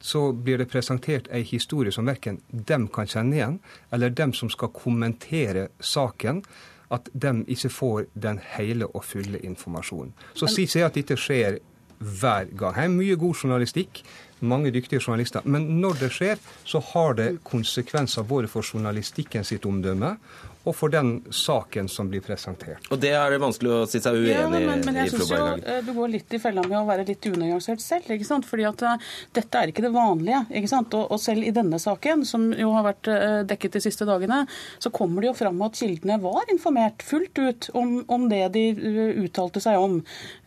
[0.00, 3.58] så, blir det presentert ei historie som verken dem kan kjenne igjen,
[3.92, 6.40] eller dem som skal kommentere saken,
[6.90, 10.14] at dem ikke får den hele og fulle informasjonen.
[10.34, 11.60] Så sier seg at dette skjer
[12.00, 12.74] hver gang.
[12.74, 14.00] Her er mye god journalistikk,
[14.40, 15.44] mange dyktige journalister.
[15.44, 20.14] Men når det skjer, så har det konsekvenser både for journalistikken sitt omdømme
[20.68, 22.84] og for den saken som blir presentert.
[22.92, 25.38] Og det er det vanskelig å si seg uenig ja, men, men jeg synes jo
[25.56, 28.10] eh, Du går litt i fella med å være litt unyansert selv.
[28.12, 28.44] ikke sant?
[28.48, 30.42] Fordi at uh, dette er ikke det vanlige.
[30.60, 30.92] ikke sant?
[30.98, 34.42] Og, og, selv i denne saken, som jo har vært uh, dekket de siste dagene,
[34.82, 38.66] så kommer det jo fram at kildene var informert fullt ut om, om det de
[38.76, 40.00] uh, uttalte seg om.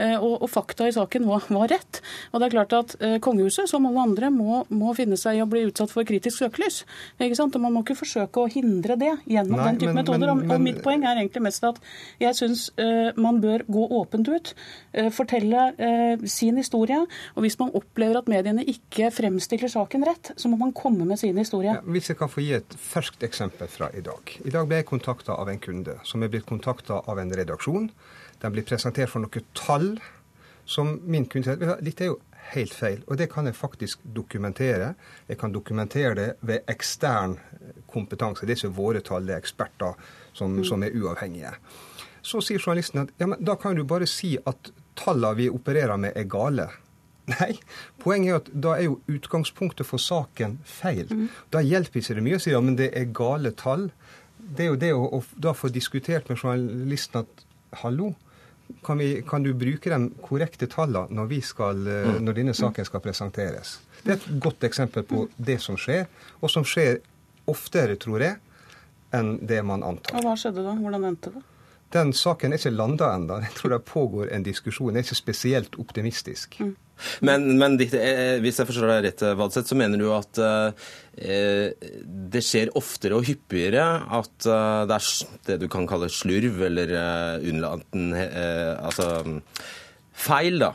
[0.04, 2.02] Og, og, fakta i saken var, var, rett.
[2.32, 5.50] Og det er klart at kongehuset, som alle andre, må, må, finne seg i å
[5.50, 6.84] bli utsatt for kritisk søkelys.
[7.18, 7.56] ikke sant?
[7.58, 10.34] Og man må ikke forsøke å hindre det gjennom Nei, den type men, metoder.
[10.34, 11.80] Men, men, og mitt poeng er egentlig mest at
[12.22, 14.54] jeg syns uh, man bør gå åpent ut,
[15.00, 17.00] uh, fortelle uh, sin historie.
[17.36, 21.22] Og hvis man opplever at mediene ikke fremstiller saken rett, så må man komme med
[21.22, 21.78] sin historie.
[21.78, 24.36] Ja, hvis jeg kan få gi et ferskt eksempel fra i dag.
[24.44, 27.90] I dag ble jeg kontakta av en kunde som er blitt kontakta av en redaksjon.
[28.44, 29.96] Den blir presentert for noen tall
[30.66, 32.20] som min kunde sier dette er jo
[32.52, 33.02] helt feil.
[33.08, 34.94] Og det kan jeg faktisk dokumentere.
[35.28, 37.38] Jeg kan dokumentere det ved ekstern
[37.92, 38.46] kompetanse.
[38.46, 39.98] Det er ikke våre tall, det er eksperter
[40.34, 40.64] som, mm.
[40.68, 41.54] som er uavhengige.
[42.24, 46.00] Så sier journalisten at ja, men da kan du bare si at tallene vi opererer
[46.00, 46.70] med, er gale.
[47.34, 47.54] Nei,
[48.04, 51.08] poenget er at da er jo utgangspunktet for saken feil.
[51.10, 51.30] Mm.
[51.54, 53.90] Da hjelper ikke det mye å si ja, men det er gale tall.
[54.38, 57.46] Det er jo det å, å da få diskutert med journalisten at
[57.84, 58.12] hallo,
[58.84, 62.20] kan, vi, kan, du bruke de korrekte tallene når, skal, eh, mm.
[62.26, 63.78] når, denne saken skal presenteres?
[64.04, 66.08] Det er et godt eksempel på det som skjer,
[66.42, 67.00] og som skjer
[67.50, 68.40] oftere, tror jeg,
[69.14, 70.18] enn det man antar.
[70.18, 70.76] Og Hva skjedde da?
[70.80, 71.44] Hvordan endte det?
[71.94, 73.40] Den saken er ikke landa ennå.
[73.44, 74.94] Jeg tror det pågår en diskusjon.
[74.94, 76.58] Jeg er ikke spesielt optimistisk.
[76.60, 76.74] Mm.
[77.26, 81.74] Men, men, eh, hvis jeg forstår deg rett, Vadseth, så mener du at eh,
[82.34, 83.84] det skjer oftere og hyppigere
[84.20, 85.10] at eh, det er
[85.50, 89.42] det du kan kalle slurv eller eh, unnlaten eh, Altså
[90.14, 90.74] feil, da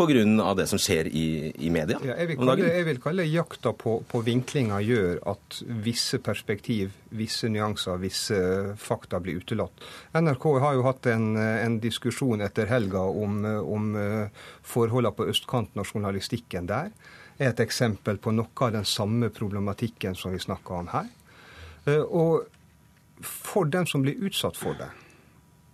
[0.00, 0.54] pga.
[0.54, 1.98] det som skjer i, i media?
[2.04, 6.94] Ja, jeg, vil kalle, jeg, vil kalle, jakta på, på vinklinga gjør at visse perspektiv,
[7.16, 8.40] visse nyanser, visse
[8.80, 9.84] fakta blir utelatt.
[10.16, 15.82] NRK har jo hatt en, en diskusjon etter helga om, om eh, forholdene på østkanten
[15.82, 16.90] og journalistikken der.
[17.38, 21.12] er et eksempel på noe av den samme problematikken som vi snakker om her.
[21.86, 22.48] Eh, og
[23.20, 24.88] for dem som blir utsatt for det,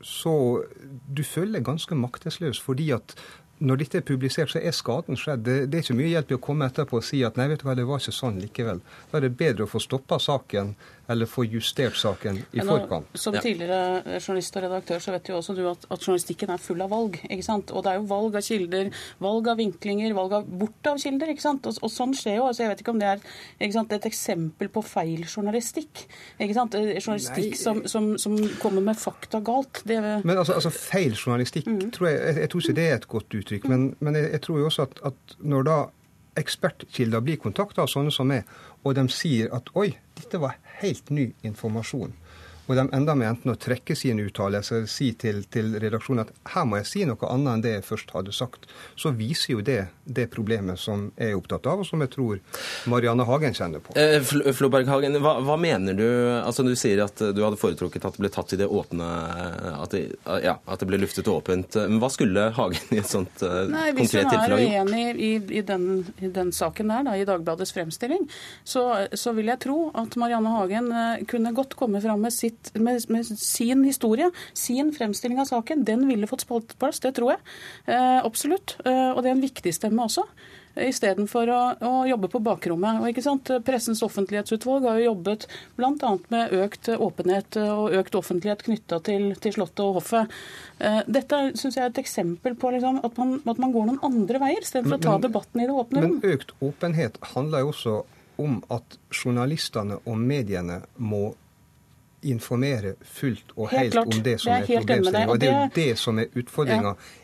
[0.06, 0.62] så
[1.08, 2.60] du føler deg ganske maktesløs.
[2.60, 3.14] fordi at
[3.58, 5.44] når dette er publisert, så er skaden skjedd.
[5.46, 7.62] Det, det, er ikke mye hjelp i å komme etterpå og si at nei, vet
[7.62, 8.82] du hva, det var ikke sånn likevel.
[9.10, 10.74] Da er det bedre å få stoppa saken
[11.08, 13.12] eller få justert saken i nå, forkant.
[13.18, 16.82] Som tidligere journalist og redaktør så vet jo også du at, at, journalistikken er full
[16.82, 17.18] av valg.
[17.28, 17.70] ikke sant?
[17.70, 18.90] Og det er jo valg av kilder,
[19.22, 21.30] valg av vinklinger, valg av bort av kilder.
[21.30, 21.68] ikke sant?
[21.70, 22.48] Og, og sånn skjer jo.
[22.50, 23.22] altså Jeg vet ikke om det er
[23.60, 26.06] ikke sant, et eksempel på feil journalistikk.
[26.40, 26.74] ikke sant?
[26.74, 29.84] Journalistikk som, som, som, kommer med fakta galt.
[29.86, 30.00] Det...
[30.00, 31.92] Men altså, altså feil journalistikk, mm.
[31.94, 33.70] tror jeg, jeg, jeg, tror ikke det er et godt uttrykk.
[33.70, 35.78] Men, men jeg, jeg, tror jo også at, at når da
[36.36, 38.48] ekspertkilder blir kontakta av sånne som meg,
[38.86, 42.14] og de sier at oi, dette var helt ny informasjon.
[42.66, 46.66] Og de ender med enten å trekke sine uttalelser si til, til, redaksjonen at her
[46.66, 48.66] må jeg si noe annet enn det jeg først hadde sagt.
[48.98, 52.40] Så viser jo det det problemet som jeg er opptatt av, og som jeg tror
[52.90, 53.94] Marianne Hagen kjenner på.
[53.98, 54.22] Eh,
[54.54, 58.22] Floberg Hagen, hva, hva, mener du Altså Du sier at du hadde foretrukket at det
[58.22, 59.06] ble tatt i det åpne
[59.72, 60.02] At det,
[60.44, 61.78] ja, at det ble luftet åpent.
[61.78, 64.60] Men hva skulle Hagen i et sånt uh, Nei, konkret tilfelle ha gjort?
[64.60, 65.88] Hvis hun er uenig i, i, den,
[66.20, 68.26] i, den, saken der, da, i Dagbladets fremstilling,
[68.64, 68.84] så,
[69.16, 72.82] så vil jeg tro at Marianne Hagen uh, kunne godt komme fram med sitt sitt,
[72.82, 77.00] med, med, sin historie, sin fremstilling av saken, den ville fått spalteplass.
[77.00, 77.40] Det tror jeg.
[77.86, 78.78] Eh, absolutt.
[78.84, 80.26] Eh, og det er en viktig stemme også.
[80.76, 83.00] Istedenfor å, å jobbe på bakrommet.
[83.00, 83.48] Og ikke sant?
[83.64, 85.46] Pressens offentlighetsutvalg har jo jobbet
[85.78, 86.10] bl.a.
[86.28, 90.34] med økt åpenhet og økt offentlighet knytta til, til, Slottet og hoffet.
[90.76, 94.04] Eh, dette synes jeg er et eksempel på liksom, at, man, at, man, går noen
[94.04, 96.20] andre veier, istedenfor å ta debatten i det åpne rom.
[96.20, 97.96] Men økt åpenhet handler jo også
[98.36, 101.30] om at journalistene og mediene må
[102.30, 105.30] informere fullt og helt, helt om det som er, er problemstillinga.
[105.32, 106.96] Og det er jo det som er utfordringa.
[106.96, 107.22] Ja.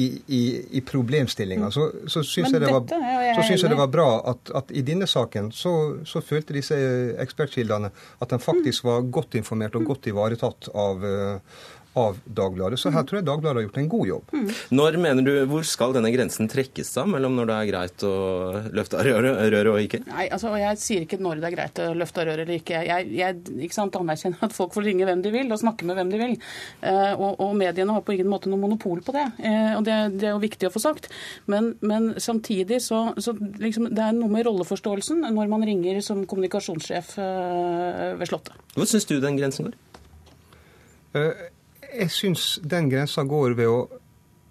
[0.00, 0.42] I, i,
[0.78, 1.68] i problemstillinga.
[1.70, 5.74] Så, så syns jeg, jeg, jeg, det var bra at, at i denne saken så,
[6.08, 6.78] så, følte disse
[7.20, 11.04] ekspertkildene at de faktisk var godt informert og godt ivaretatt av,
[11.94, 12.80] av Dagbladet.
[12.80, 14.32] Så her tror jeg Dagbladet har gjort en god jobb.
[14.32, 14.46] Mm.
[14.78, 18.14] Når mener du, Hvor skal denne grensen trekkes da, mellom når det er greit å
[18.72, 20.00] løfte av røret og ikke?
[20.08, 22.80] Nei, altså, Jeg sier ikke når det er greit å løfte av røret eller ikke.
[22.88, 26.00] Jeg, jeg ikke sant, anerkjenner at folk får ringe hvem de vil og snakke med
[26.00, 26.34] hvem de vil.
[26.80, 29.28] Eh, og, og, mediene har på ingen måte noe monopol på det.
[29.44, 31.10] Eh, og det, det, er jo viktig å få sagt.
[31.52, 36.24] Men, men samtidig så, så liksom, det er noe med rolleforståelsen når man ringer som
[36.28, 38.56] kommunikasjonssjef eh, ved Slottet.
[38.72, 39.80] Hvor syns du den grensen går?
[41.92, 43.80] Jeg syns den grensa går ved å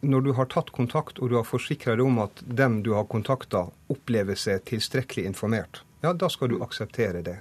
[0.01, 3.05] Når du har tatt kontakt og du har forsikra deg om at dem du har
[3.05, 7.35] kontakta, opplever seg tilstrekkelig informert, ja, da skal du akseptere det.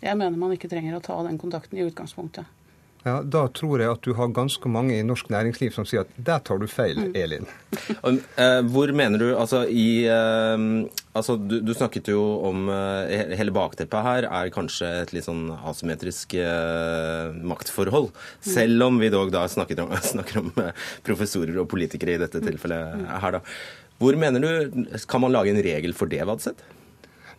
[0.00, 2.48] Jeg mener man ikke trenger å ta den kontakten i utgangspunktet.
[3.06, 6.12] Ja, Da tror jeg at du har ganske mange i norsk næringsliv som sier at
[6.20, 7.12] der tar du feil, mm.
[7.16, 7.48] Elin.
[8.40, 10.62] Eh, hvor mener du Altså, i, eh,
[11.14, 15.52] altså du, du, snakket jo om uh, Hele bakteppet her er kanskje et litt sånn
[15.54, 16.34] asymmetrisk
[17.46, 18.10] maktforhold.
[18.10, 18.50] Mm.
[18.54, 20.50] Selv om vi dog da snakker om, snakker om
[21.06, 23.44] professorer og politikere i dette tilfellet her, da.
[24.00, 26.79] Hvor mener du Kan man lage en regel for det, Vadseth?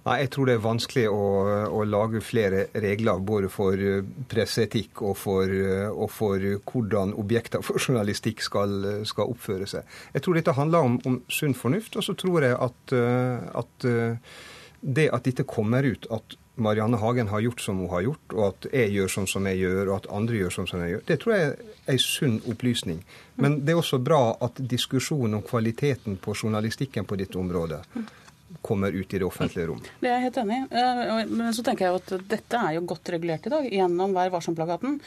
[0.01, 1.25] Nei, Jeg tror det er vanskelig å,
[1.69, 7.61] å, lage flere regler både for eh, presseetikk og for, eh, og for hvordan objekter
[7.65, 8.73] for journalistikk skal,
[9.05, 9.85] skal, oppføre seg.
[10.15, 11.99] Jeg tror dette handler om, om sunn fornuft.
[12.01, 13.89] Og så tror jeg at, eh, at,
[14.81, 18.41] det at dette kommer ut, at Marianne Hagen har gjort som hun har gjort, og
[18.47, 21.03] at jeg gjør sånn som jeg gjør, og at andre gjør sånn som jeg gjør,
[21.07, 22.99] det tror jeg er en sunn opplysning.
[23.41, 27.83] Men det er også bra at diskusjonen om kvaliteten på journalistikken på dette området
[28.61, 29.79] kommer ut i det offentlige rom.
[30.01, 30.65] Det er jeg helt enig i.
[30.81, 34.31] Eh, men så tenker jeg at dette er jo godt regulert i dag gjennom Vær
[34.33, 34.99] varsom-plakaten.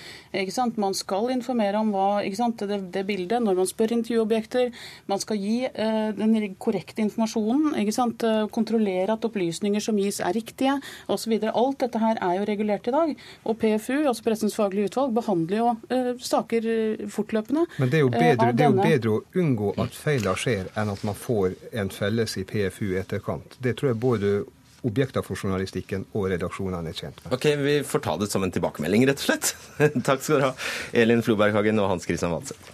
[0.81, 4.73] Man skal informere om hva, det, det, bildet når man spør intervjuobjekter.
[5.11, 7.75] Man skal gi uh, den korrekte informasjonen.
[7.75, 10.79] Uh, kontrollere at opplysninger som gis er riktige
[11.11, 11.37] osv.
[11.53, 13.15] Alt dette her er jo regulert i dag.
[13.45, 16.69] Og PFU, altså Pressens faglige utvalg, behandler jo uh, saker
[17.13, 17.67] fortløpende.
[17.79, 21.05] Men det er, bedre, det er jo bedre, å unngå at feiler skjer, enn at
[21.07, 23.59] man får en felles i PFU etterkant forkant.
[23.63, 24.45] Det tror jeg både
[24.85, 27.33] objekter for journalistikken og redaksjonene er tjent med.
[27.33, 29.55] Ok, Vi får ta det som en tilbakemelding, rett og slett.
[30.05, 30.55] Takk skal dere ha,
[30.93, 32.73] Elin Floberghagen og Hans Christian Wadseth.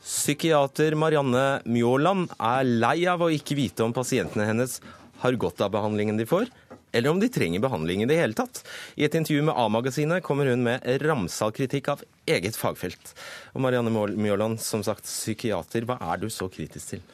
[0.00, 4.78] Psykiater Marianne Mjåland er lei av å ikke vite om pasientene hennes
[5.20, 6.46] har godt av behandlingen de får,
[6.92, 8.62] eller om de trenger behandling i det hele tatt.
[8.96, 13.14] I et intervju med A-magasinet kommer hun med ramsal kritikk av eget fagfelt.
[13.54, 17.08] Og Marianne Mjåland, som sagt psykiater, hva er du så kritisk til?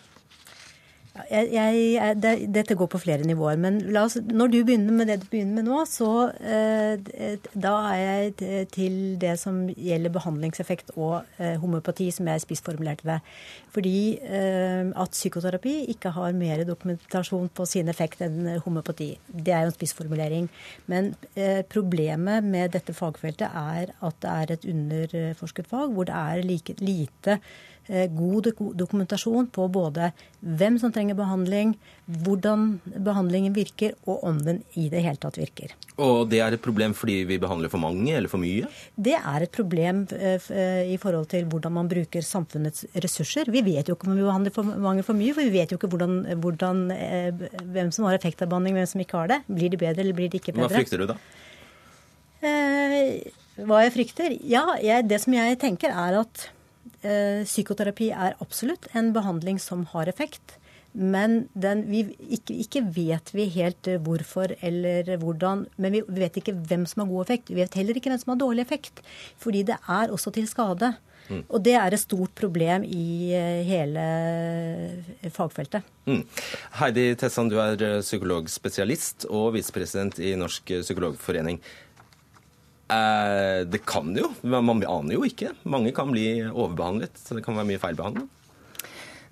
[1.31, 3.59] Jeg, jeg, det, dette går på flere nivåer.
[3.61, 8.01] Men oss, når du begynner med det du begynner med nå, så eh, da er
[8.01, 13.19] jeg til det som gjelder behandlingseffekt og eh, homopati, som jeg spissformulerte det.
[13.75, 19.13] Fordi eh, at psykoterapi ikke har mer dokumentasjon på sin effekt enn homopati.
[19.29, 20.51] Det er jo en spissformulering.
[20.93, 26.17] Men eh, problemet med dette fagfeltet er at det er et underforsket fag hvor det
[26.17, 31.75] er like, lite Eh, god dokumentasjon på både hvem som trenger behandling,
[32.25, 35.75] hvordan behandlingen virker, og om den i det hele tatt virker.
[36.03, 38.69] Og det er et problem fordi vi behandler for mange eller for mye?
[38.95, 43.51] Det er et problem eh, eh, i forhold til hvordan man bruker samfunnets ressurser.
[43.53, 45.81] Vi vet jo ikke om vi behandler for mange for mye, for vi vet jo
[45.81, 46.85] ikke hvordan, hvordan,
[47.73, 49.41] hvem som har effekt av behandling, hvem som ikke har det.
[49.49, 50.69] Blir de bedre eller blir de ikke bedre?
[50.69, 51.19] Hva frykter du da?
[53.67, 54.35] hva jeg frykter?
[54.47, 56.56] Ja, jeg, det som jeg tenker er at Eh,
[57.47, 60.59] psykoterapi er absolutt en behandling som har effekt.
[60.97, 65.67] Men den, vi, ikke, ikke, vet vi helt eh, hvorfor eller hvordan.
[65.77, 67.53] Men vi vet ikke hvem som har god effekt.
[67.53, 69.03] Vi vet heller ikke hvem som har dårlig effekt.
[69.43, 70.95] Fordi det er også til skade.
[71.27, 71.43] Mm.
[71.51, 74.07] Og det er et stort problem i eh, hele
[75.35, 75.85] fagfeltet.
[76.09, 76.23] Mm.
[76.81, 81.61] Heidi Tessan, du er psykologspesialist og visepresident i Norsk psykologforening.
[82.87, 85.53] Eh, det kan jo, man aner jo ikke.
[85.67, 87.19] Mange kan bli overbehandlet.
[87.19, 88.29] så Det kan være mye feilbehandling.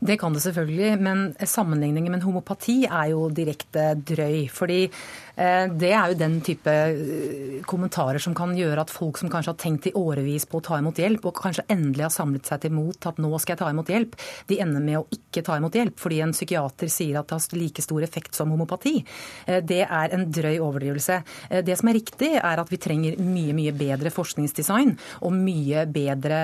[0.04, 4.48] Det kan det selvfølgelig, men sammenligningen med homopati er jo direkte drøy.
[4.50, 4.90] fordi
[5.34, 9.58] det er jo den type eh, kommentarer som kan gjøre at folk som kanskje har
[9.58, 12.74] tenkt i årevis på å ta imot hjelp, og kanskje endelig har samlet seg til
[12.76, 14.14] mot at nå skal jeg ta imot hjelp,
[14.50, 17.58] de ender med å ikke ta imot hjelp fordi en psykiater sier at det har
[17.58, 18.94] like stor effekt som homopati.
[19.48, 21.20] Eh, det er en drøy overdrivelse.
[21.66, 24.94] Det som er riktig, er at vi trenger mye, mye bedre forskningsdesign
[25.26, 26.38] og mye bedre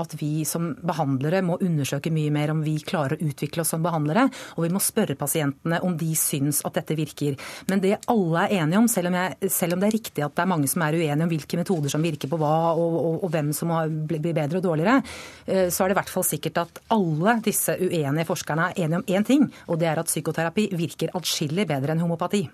[0.00, 3.84] at vi som behandlere må undersøke mye mer om vi klarer å utvikle oss som
[3.84, 7.36] behandlere, og vi må spørre pasientene om de syns at dette virker.
[7.70, 10.24] Men det det alle er enige om, selv om, jeg, selv om, det er riktig
[10.24, 12.96] at det er mange som er uenige om hvilke metoder som virker på hva, og,
[13.00, 13.74] og, og hvem som
[14.08, 15.00] blir bedre og dårligere,
[15.46, 19.02] eh, så er det i hvert fall sikkert at alle disse uenige forskerne er enige
[19.02, 22.44] om én ting, og det er at psykoterapi virker atskillig bedre enn homopati.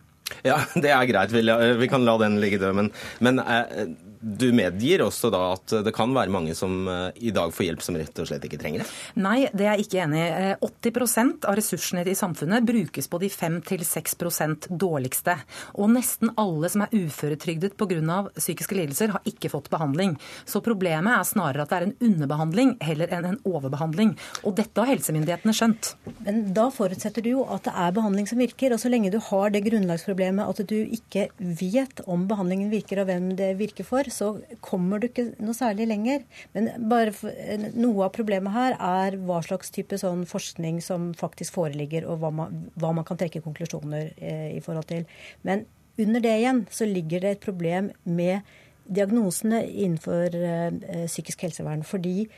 [0.47, 1.33] Ja, det er greit.
[1.33, 2.75] Vi kan la den ligge død.
[2.75, 2.91] Men,
[3.23, 3.87] men eh,
[4.27, 7.85] du medgir også da at det kan være mange som eh, i dag får hjelp
[7.85, 8.89] som rett og slett ikke trenger det?
[9.23, 10.49] Nei, det er jeg ikke enig i.
[10.67, 15.37] 80 eh, av ressursene i samfunnet brukes på de 5-6% dårligste.
[15.79, 18.19] Og nesten alle som er uføretrygdet pga.
[18.35, 20.17] psykiske lidelser, har ikke fått behandling.
[20.45, 24.17] Så problemet er snarere at det er en underbehandling heller enn en overbehandling.
[24.43, 25.93] Og dette har helsemyndighetene skjønt.
[26.27, 28.75] Men da forutsetter du jo at det er behandling som virker.
[28.75, 33.11] Og så lenge du har det grunnlagsproblemet at du ikke vet om behandlingen virker og
[33.11, 34.33] hvem det virker for, så
[34.65, 36.25] kommer du ikke noe særlig lenger.
[36.57, 36.71] Men
[37.19, 37.31] for,
[37.77, 42.33] noe av problemet her er hva slags type sånn forskning som faktisk foreligger, og hva
[42.41, 45.07] man, hva man kan trekke konklusjoner eh, i forhold til.
[45.47, 45.67] Men
[46.01, 51.85] under det igjen så ligger det et problem med diagnosene innenfor eh, psykisk helsevern.
[51.85, 52.29] fordi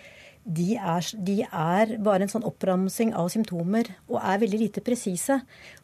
[0.49, 5.43] de er, de er, bare en sånn oppramsing av symptomer og er veldig lite presise.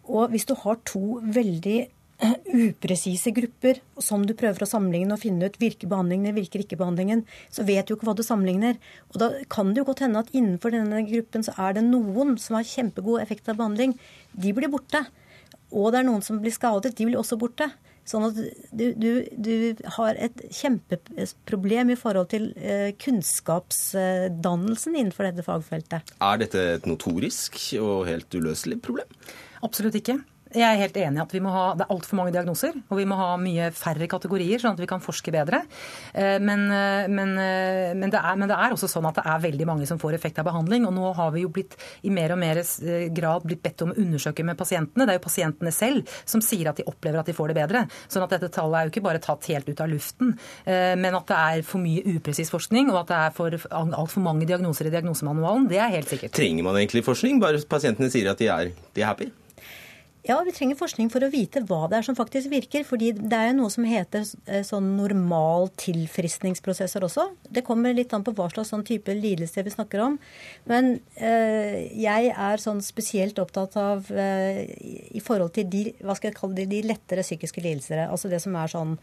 [0.09, 1.83] Og hvis du har to veldig
[2.55, 7.25] upresise grupper som du prøver å sammenligne og finne ut virker behandlingen virker ikke behandlingen,
[7.51, 8.79] så vet du jo ikke hva du sammenligner.
[9.13, 12.37] Og da kan det jo godt hende at innenfor denne gruppen så er det noen
[12.41, 13.97] som har kjempegod effekt av behandling.
[14.33, 15.03] De blir borte.
[15.75, 16.95] Og det er noen som blir skadet.
[16.95, 17.67] De blir også borte.
[18.05, 19.55] Sånn at du, du, du
[19.97, 26.13] har et kjempeproblem i forhold til eh, kunnskapsdannelsen innenfor dette fagfeltet.
[26.21, 29.09] Er dette et notorisk og helt uløselig problem?
[29.65, 30.21] Absolutt ikke.
[30.55, 33.07] Jeg er helt enig at vi må ha, det er altfor mange diagnoser, og vi
[33.11, 35.65] må ha mye færre kategorier, sånn at vi kan forske bedre.
[36.15, 39.25] Eh, men, eh, men, eh, men, det er, men, det er, også sånn at det
[39.33, 40.87] er veldig mange som får effekt av behandling.
[40.87, 41.75] Og nå har vi jo blitt
[42.07, 42.63] i mer og mer
[43.15, 45.09] grad blitt bedt om å undersøke med pasientene.
[45.09, 47.85] Det er jo pasientene selv som sier at de opplever at de får det bedre.
[48.07, 51.31] Sånn at dette tallet er jo ikke bare tatt helt ut av luften, men at
[51.31, 54.95] det er for mye upresis forskning, og at det er for altfor mange diagnoser i
[54.95, 55.69] diagnosemanualen.
[55.71, 56.37] Det er helt sikkert.
[56.37, 57.43] Trenger man egentlig forskning?
[57.43, 59.33] Bare pasientene sier at de er, de er happy?
[60.25, 62.85] Ja, vi trenger forskning for å vite hva det er som faktisk virker.
[62.89, 67.27] fordi det er jo noe som heter eh, sånn normal tilfriskningsprosesser også.
[67.45, 70.17] Det kommer litt an på hva slags sånn type lidelse vi snakker om.
[70.65, 74.65] Men eh, jeg er sånn spesielt opptatt av eh,
[75.13, 78.07] i forhold til de, hva skal jeg kalle det, de lettere psykiske lidelser.
[78.09, 78.97] Altså det som er sånn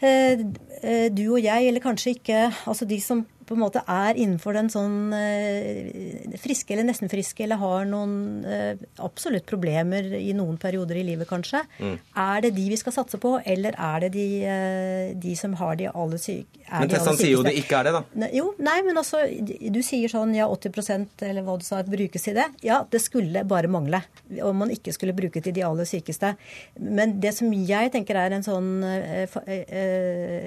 [0.00, 0.46] eh,
[0.80, 4.56] eh, du og jeg, eller kanskje ikke altså de som på en måte er innenfor
[4.56, 10.58] den sånn eh, friske eller nesten friske, eller har noen eh, absolutt problemer i noen
[10.60, 11.96] perioder i livet, kanskje, mm.
[12.24, 15.76] er det de vi skal satse på, eller er det de, eh, de som har
[15.80, 18.02] de aller syke Men Tessan sier jo det ikke er det, da.
[18.24, 22.28] Ne, jo, nei, men altså, du sier sånn ja, 80% eller hva du sa, brukes
[22.30, 22.48] i det.
[22.64, 24.02] Ja, det skulle bare mangle
[24.42, 26.32] om man ikke skulle bruke til de aller sykeste.
[26.80, 28.70] Men det som jeg tenker er en sånn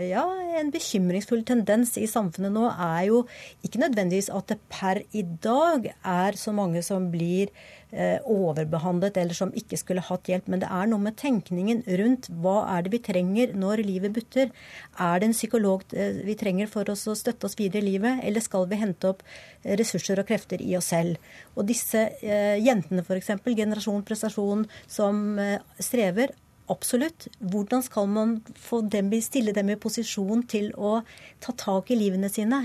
[0.10, 0.24] ja,
[0.60, 3.24] en bekymringsfull tendens i samfunnet nå, er jo
[3.66, 7.52] ikke nødvendigvis at det per i dag er så mange som blir
[7.92, 12.30] eh, overbehandlet eller som ikke skulle hatt hjelp, men det er noe med tenkningen rundt
[12.42, 14.54] hva er det vi trenger når livet butter.
[15.00, 18.44] Er det en psykolog eh, vi trenger for å støtte oss videre i livet, eller
[18.44, 19.26] skal vi hente opp
[19.66, 21.20] ressurser og krefter i oss selv?
[21.56, 26.34] Og disse eh, jentene f.eks., generasjon prestasjon, som eh, strever,
[26.72, 27.28] Absolutt.
[27.40, 30.98] Hvordan skal man få dem, stille dem i posisjon til å
[31.44, 32.62] ta tak i livene sine?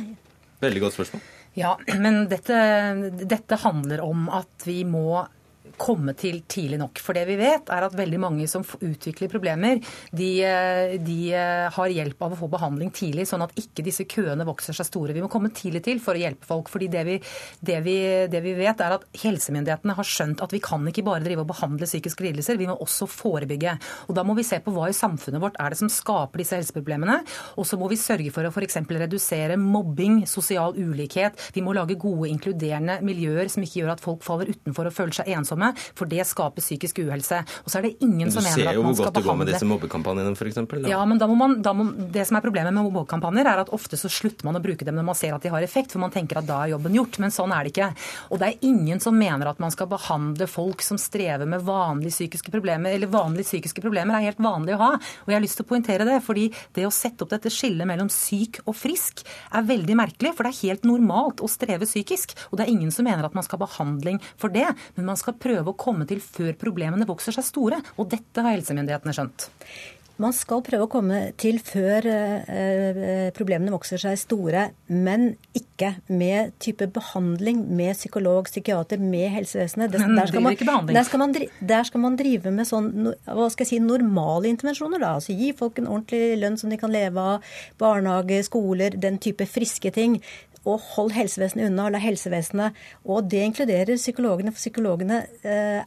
[0.61, 1.29] Veldig godt spørsmål.
[1.59, 2.57] Ja, men dette,
[3.27, 5.25] dette handler om at vi må
[5.81, 7.01] komme til tidlig nok.
[7.03, 9.81] For det vi vet, er at veldig mange som utvikler problemer,
[10.17, 10.31] de,
[11.01, 11.19] de,
[11.73, 15.17] har hjelp av å få behandling tidlig, sånn at ikke disse køene vokser seg store.
[15.17, 16.69] Vi må komme tidlig til for å hjelpe folk.
[16.73, 17.17] fordi det vi,
[17.65, 17.97] det vi,
[18.31, 21.51] det vi vet, er at helsemyndighetene har skjønt at vi kan ikke bare drive og
[21.53, 23.77] behandle psykiske lidelser, vi må også forebygge.
[24.09, 26.59] Og Da må vi se på hva i samfunnet vårt er det som skaper disse
[26.59, 27.21] helseproblemene.
[27.57, 28.83] Og så må vi sørge for å f.eks.
[28.91, 31.39] redusere mobbing, sosial ulikhet.
[31.55, 35.17] Vi må lage gode, inkluderende miljøer som ikke gjør at folk faller utenfor og føler
[35.21, 37.43] seg ensomme for det skaper psykisk uhelse.
[37.65, 39.05] Og så er det ingen som mener at man skal behandle Du ser jo hvor
[39.05, 40.91] godt det går med disse mobbekampanjene, f.eks.
[40.91, 43.73] Ja, men da må man, da må, det som er problemet med mobbekampanjer, er at
[43.77, 46.03] ofte så slutter man å bruke dem når man ser at de har effekt, for
[46.03, 47.21] man tenker at da er jobben gjort.
[47.23, 47.91] Men sånn er det ikke.
[48.31, 52.17] Og det er ingen som mener at man skal behandle folk som strever med vanlige
[52.17, 54.93] psykiske problemer, eller vanlige psykiske problemer er helt vanlig å ha.
[55.25, 57.89] Og jeg har lyst til å poengtere det, fordi det å sette opp dette skillet
[57.89, 62.37] mellom syk og frisk er veldig merkelig, for det er helt normalt å streve psykisk.
[62.51, 65.19] Og det er ingen som mener at man skal ha behandling for det, men man
[65.21, 67.81] skal prøve prøve å komme til før problemene vokser seg store.
[68.01, 69.51] Og dette har helsemyndighetene skjønt.
[70.21, 76.53] Man skal prøve å komme til før eh, problemene vokser seg store, men ikke med
[76.61, 79.89] type behandling med psykolog, psykiater, med helsevesenet.
[79.95, 81.33] Det, der, skal man, der, skal man,
[81.73, 82.91] der, skal man, drive med sånn,
[83.25, 85.01] hva skal jeg si, normale intervensjoner.
[85.01, 89.17] da, altså Gi folk en ordentlig lønn som de kan leve av, barnehage, skoler, den
[89.25, 90.21] type friske ting
[90.69, 95.81] og hold helsevesenet unna, la helsevesenet Og det inkluderer psykologene, for psykologene eh,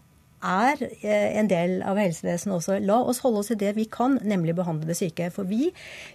[0.44, 2.78] er eh, en del av helsevesenet også.
[2.84, 5.30] La oss holde oss til det vi kan, nemlig behandle det syke.
[5.34, 5.70] For vi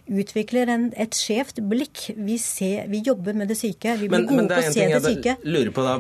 [0.06, 2.08] utvikler en, et skjevt blikk.
[2.16, 3.96] Vi, ser, vi, jobber med det syke.
[4.00, 5.36] Vi blir men, gode men på å se det syke.
[5.48, 5.96] Lurer på da,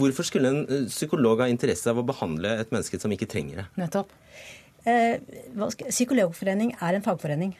[0.00, 3.64] Hvorfor skulle en eh, psykolog ha interesse av å behandle et menneske som ikke trenger
[3.64, 3.68] det?
[3.84, 4.14] Nettopp.
[4.86, 5.18] Eh,
[5.90, 7.56] Psykologforening er en fagforening.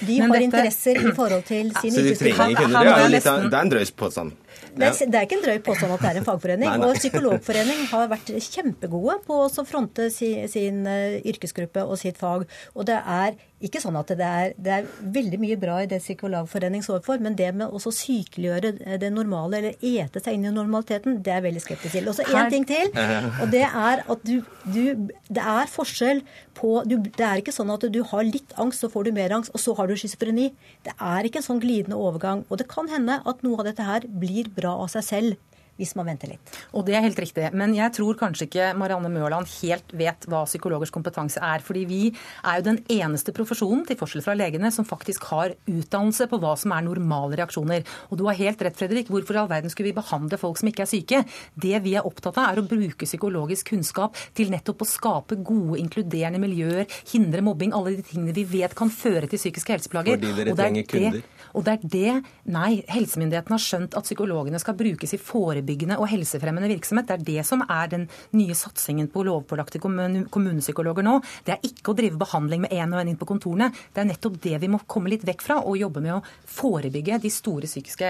[0.00, 0.44] De har dette...
[0.44, 2.66] interesser i forhold til sine yrkesgruppe.
[2.72, 4.34] Det, det er en drøys påstand.
[4.76, 6.68] Det er, det er, ikke en drøy påstand at det er en fagforening.
[6.68, 6.88] Nei, nei.
[6.90, 12.46] Og Psykologforening har vært kjempegode på å fronte sin, sin, uh, yrkesgruppe og sitt fag.
[12.74, 16.02] Og det er ikke sånn at det er, det er veldig mye bra i det
[16.02, 20.52] Psykologforening står for, men det med å sykeliggjøre det normale, eller ete seg inn i
[20.52, 22.10] normaliteten, det er jeg veldig skeptisk til.
[22.10, 24.82] Og så én ting til, og det er at du, du
[25.26, 26.20] Det er forskjell
[26.56, 29.34] på du, Det er ikke sånn at du har litt angst, så får du mer
[29.38, 30.50] angst, og så har du schizofreni.
[30.84, 32.44] Det er ikke en sånn glidende overgang.
[32.50, 35.42] Og det kan hende at noe av dette her blir bra av seg selv
[35.76, 36.52] hvis man venter litt.
[36.76, 37.50] Og Det er helt riktig.
[37.56, 41.62] Men jeg tror kanskje ikke Marianne Mørland helt vet hva psykologers kompetanse er.
[41.64, 46.28] Fordi vi er jo den eneste profesjonen, til forskjell fra legene, som faktisk har utdannelse
[46.30, 47.84] på hva som er normale reaksjoner.
[48.10, 49.10] Og du har helt rett, Fredrik.
[49.12, 51.22] Hvorfor i all verden skulle vi behandle folk som ikke er syke?
[51.54, 55.80] Det vi er opptatt av, er å bruke psykologisk kunnskap til nettopp å skape gode,
[55.82, 60.16] inkluderende miljøer, hindre mobbing, alle de tingene vi vet kan føre til psykiske helseplager.
[60.16, 61.26] Fordi dere trenger kunder?
[61.56, 62.14] Og det er det
[62.52, 67.08] Nei, helsemyndighetene har skjønt at psykologene skal brukes i forebyggende og helsefremmende virksomhet.
[67.08, 68.04] Det er det som er den
[68.36, 71.16] nye satsingen på lovpålagte kommunepsykologer nå.
[71.46, 73.68] Det er ikke å drive behandling med én og én inn på kontorene.
[73.94, 76.24] Det er nettopp det vi må komme litt vekk fra, og jobbe med å
[76.56, 78.06] forebygge de store psykiske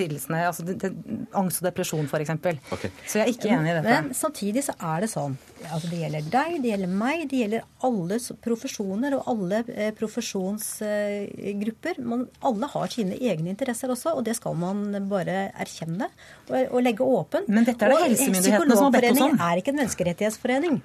[0.00, 0.38] lidelsene.
[0.48, 0.90] altså det, det,
[1.36, 2.30] Angst og depresjon, f.eks.
[2.74, 2.90] Okay.
[3.06, 3.92] Så jeg er ikke enig i dette.
[3.92, 5.34] Men samtidig så er det sånn.
[5.66, 11.94] Altså det gjelder deg, det gjelder meg, det gjelder alle profesjoner og alle eh, profesjonsgrupper.
[12.06, 16.10] Man, alle har sine egne interesser også, og det skal man bare erkjenne
[16.50, 17.46] og, og legge åpen.
[17.48, 19.40] Men dette er det helsemyndighetene som har bedt oss om.
[19.48, 20.82] er ikke en menneskerettighetsforening.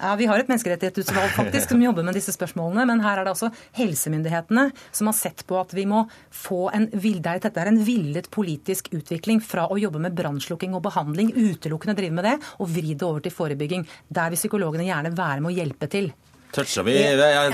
[0.00, 2.86] Ja, Vi har et menneskerettighetsutvalg faktisk som jobber med disse spørsmålene.
[2.88, 6.88] Men her er det altså helsemyndighetene som har sett på at vi må få en
[6.94, 11.98] villet, dette er en villet politisk utvikling fra å jobbe med brannslukking og behandling, utelukkende
[11.98, 13.86] drive med det, og vri det over til forebygging.
[14.08, 16.12] Der vil psykologene gjerne være med å hjelpe til.
[16.52, 17.50] Toucha vi, ja.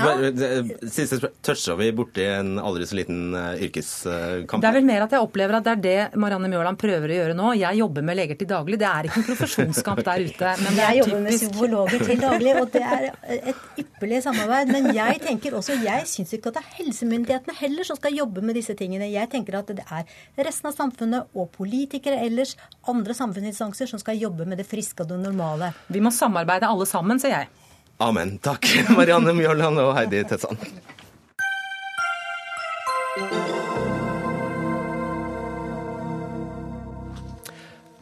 [1.77, 4.63] Vi borti en aldri så liten uh, yrkeskamp?
[4.63, 7.19] Det er vel mer at jeg opplever at det er det Marianne Mjåland prøver å
[7.19, 7.51] gjøre nå.
[7.59, 8.79] Jeg jobber med leger til daglig.
[8.81, 10.53] Det er ikke en profesjonskamp der ute.
[10.63, 13.05] Men jeg jobber med psykologer til daglig, og det er
[13.51, 14.73] et ypperlig samarbeid.
[14.73, 18.45] Men jeg tenker også, jeg syns ikke at det er helsemyndighetene heller som skal jobbe
[18.49, 19.11] med disse tingene.
[19.13, 22.55] Jeg tenker at det er resten av samfunnet og politikere ellers,
[22.89, 25.69] andre samfunnsinstanser, som skal jobbe med det friske og det normale.
[25.93, 27.53] Vi må samarbeide alle sammen, sier jeg.
[27.97, 28.37] Amen.
[28.37, 28.67] Takk,
[28.97, 30.53] Marianne Mjåland og Heidi Tetsan.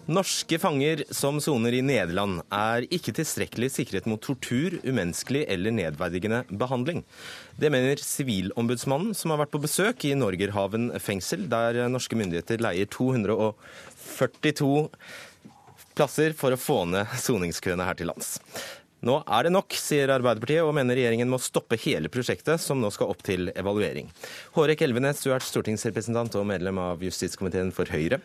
[0.05, 6.43] Norske fanger som soner i Nederland, er ikke tilstrekkelig sikret mot tortur, umenneskelig eller nedverdigende
[6.51, 7.01] behandling.
[7.57, 12.85] Det mener Sivilombudsmannen, som har vært på besøk i Norgerhaven fengsel, der norske myndigheter leier
[12.85, 14.85] 242
[15.95, 18.35] plasser for å få ned soningskøene her til lands.
[19.05, 22.89] Nå er det nok, sier Arbeiderpartiet, og mener regjeringen må stoppe hele prosjektet, som nå
[22.93, 24.09] skal opp til evaluering.
[24.55, 28.19] Hårek Elvenes, du er stortingsrepresentant og medlem av justiskomiteen for Høyre.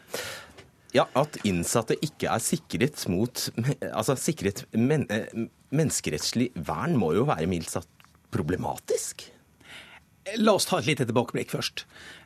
[0.96, 3.44] Ja, At innsatte ikke er sikret mot
[3.92, 5.28] altså sikret men, eh,
[5.70, 9.28] menneskerettslig vern, må jo være mildt sagt problematisk?
[10.40, 11.84] La oss ta et lite tilbakeblikk først.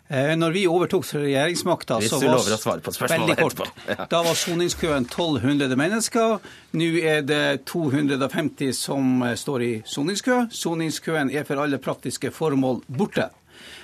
[0.08, 3.62] Eh, når vi overtok regjeringsmakta, så var veldig kort.
[3.88, 4.04] Ja.
[4.10, 6.42] Da var soningskøen 1200 mennesker.
[6.76, 10.42] Nå er det 250 som eh, står i soningskø.
[10.52, 13.30] Soningskøen er for alle praktiske formål borte.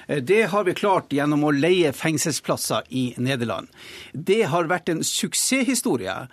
[0.08, 3.72] Eh, det har vi klart gjennom å leie fengselsplasser i Nederland.
[4.12, 6.26] Det har vært en suksesshistorie.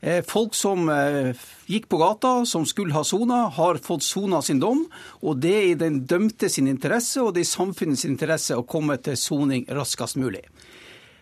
[0.00, 1.36] Eh, folk som eh,
[1.68, 4.86] gikk på gata, som skulle ha sona, har fått sona sin dom.
[5.20, 8.64] Og det er i den dømte sin interesse og det er i samfunnets interesse å
[8.64, 10.46] komme til soning raskest mulig.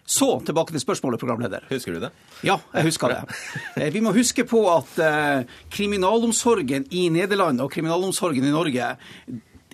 [0.08, 1.66] Så tilbake til spørsmålet, programleder.
[1.68, 2.12] Husker du det?
[2.46, 3.20] Ja, jeg husker det.
[3.82, 4.94] Eh, vi må huske på at
[5.74, 8.94] kriminalomsorgen i Nederland og kriminalomsorgen i Norge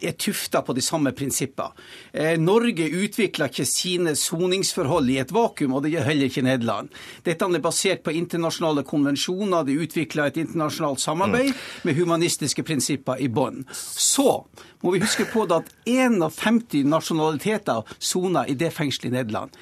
[0.08, 1.72] er tufta på de samme prinsipper.
[2.12, 6.92] Eh, Norge utvikla ikke sine soningsforhold i et vakuum, og det gjør heller ikke Nederland.
[7.26, 11.64] Dette er basert på internasjonale konvensjoner, de utvikla et internasjonalt samarbeid mm.
[11.88, 13.64] med humanistiske prinsipper i bånn.
[13.72, 14.44] Så
[14.84, 19.54] må vi huske på at 51 nasjonaliteter soner i det fengselet i Nederland.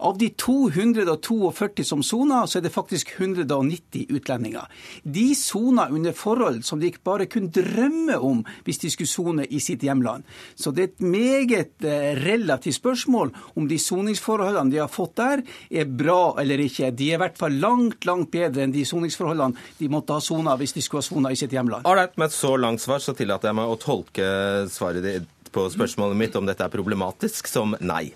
[0.00, 4.64] Av de 242 som soner, så er det faktisk 190 utlendinger.
[5.04, 9.44] De soner under forhold som de ikke bare kunne drømme om hvis de skulle sone
[9.44, 10.24] i sitt hjemland.
[10.56, 15.44] Så det er et meget eh, relativt spørsmål om de soningsforholdene de har fått der,
[15.68, 16.92] er bra eller ikke.
[16.96, 20.56] De er i hvert fall langt, langt bedre enn de soningsforholdene de måtte ha sona
[20.60, 21.84] hvis de skulle ha sona i sitt hjemland.
[21.84, 24.30] Alright, med et så langt svar så tillater jeg meg å tolke
[24.72, 28.12] svaret ditt på spørsmålet mitt om dette er problematisk, som nei.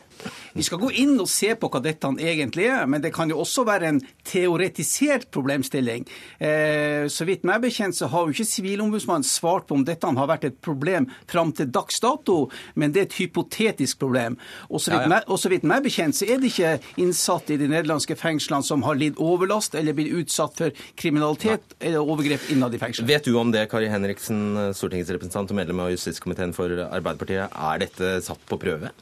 [0.55, 3.41] Vi skal gå inn og se på hva dette egentlig er, men det kan jo
[3.43, 6.07] også være en teoretisert problemstilling.
[6.39, 10.29] Eh, så vidt meg bekjent så har jo ikke Sivilombudsmannen svart på om dette har
[10.31, 12.37] vært et problem fram til dags dato,
[12.79, 14.37] men det er et hypotetisk problem.
[14.71, 15.51] Og så vidt, ja, ja.
[15.55, 16.71] Vidt meg bekjent så er det ikke
[17.03, 21.81] innsatte i de nederlandske fengslene som har lidd overlast eller blitt utsatt for kriminalitet Nei.
[21.89, 23.11] eller overgrep innad i fengselet.
[23.11, 28.15] Vet du om det, Kari Henriksen, stortingsrepresentant og medlem av justiskomiteen for Arbeiderpartiet, er dette
[28.25, 28.95] satt på prøve?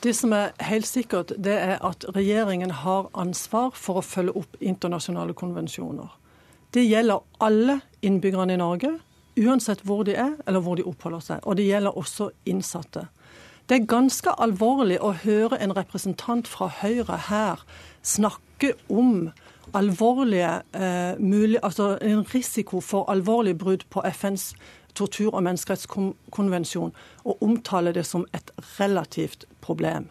[0.00, 4.56] Det som er helt sikkert, det er at regjeringen har ansvar for å følge opp
[4.60, 6.08] internasjonale konvensjoner.
[6.72, 8.94] Det gjelder alle innbyggerne i Norge,
[9.36, 11.44] uansett hvor de er eller hvor de oppholder seg.
[11.44, 13.08] Og det gjelder også innsatte.
[13.68, 17.60] Det er ganske alvorlig å høre en representant fra Høyre her
[18.02, 19.28] snakke om
[19.76, 24.54] alvorlige, eh, mulig, altså en risiko for alvorlig brudd på FNs
[24.94, 30.10] tortur- og menneskerettskonvensjon og omtaler det som et relativt problem.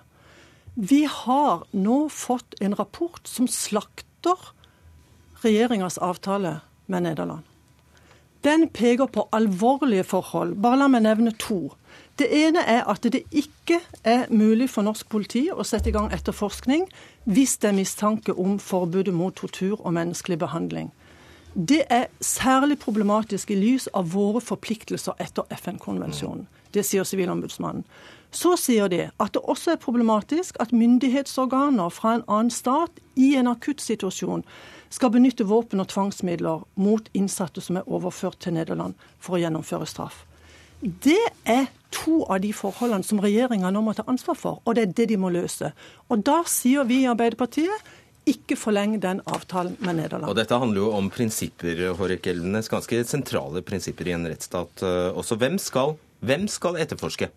[0.75, 4.53] Vi har nå fått en rapport som slakter
[5.43, 7.43] regjeringas avtale med Nederland.
[8.43, 10.55] Den peker på alvorlige forhold.
[10.55, 11.73] Bare la meg nevne to.
[12.19, 16.07] Det ene er at det ikke er mulig for norsk politi å sette i gang
[16.15, 16.85] etterforskning
[17.27, 20.91] hvis det er mistanke om forbudet mot tortur og menneskelig behandling.
[21.53, 26.45] Det er særlig problematisk i lys av våre forpliktelser etter FN-konvensjonen.
[26.73, 27.85] Det sier Sivilombudsmannen.
[28.31, 33.33] Så sier de at det også er problematisk at myndighetsorganer fra en annen stat i
[33.39, 34.43] en akuttsituasjon
[34.93, 39.89] skal benytte våpen og tvangsmidler mot innsatte som er overført til Nederland for å gjennomføre
[39.89, 40.25] straff.
[40.81, 41.19] Det
[41.49, 44.93] er to av de forholdene som regjeringa nå må ta ansvar for, og det er
[44.95, 45.73] det de må løse.
[46.07, 47.89] Og da sier vi i Arbeiderpartiet
[48.31, 50.29] ikke forlenge den avtalen med Nederland.
[50.29, 55.11] Og Dette handler jo om prinsipper, Hårek Eldenes, ganske sentrale prinsipper i en rettsstat eh,
[55.17, 55.39] også.
[55.41, 57.31] Hvem skal, hvem skal etterforske?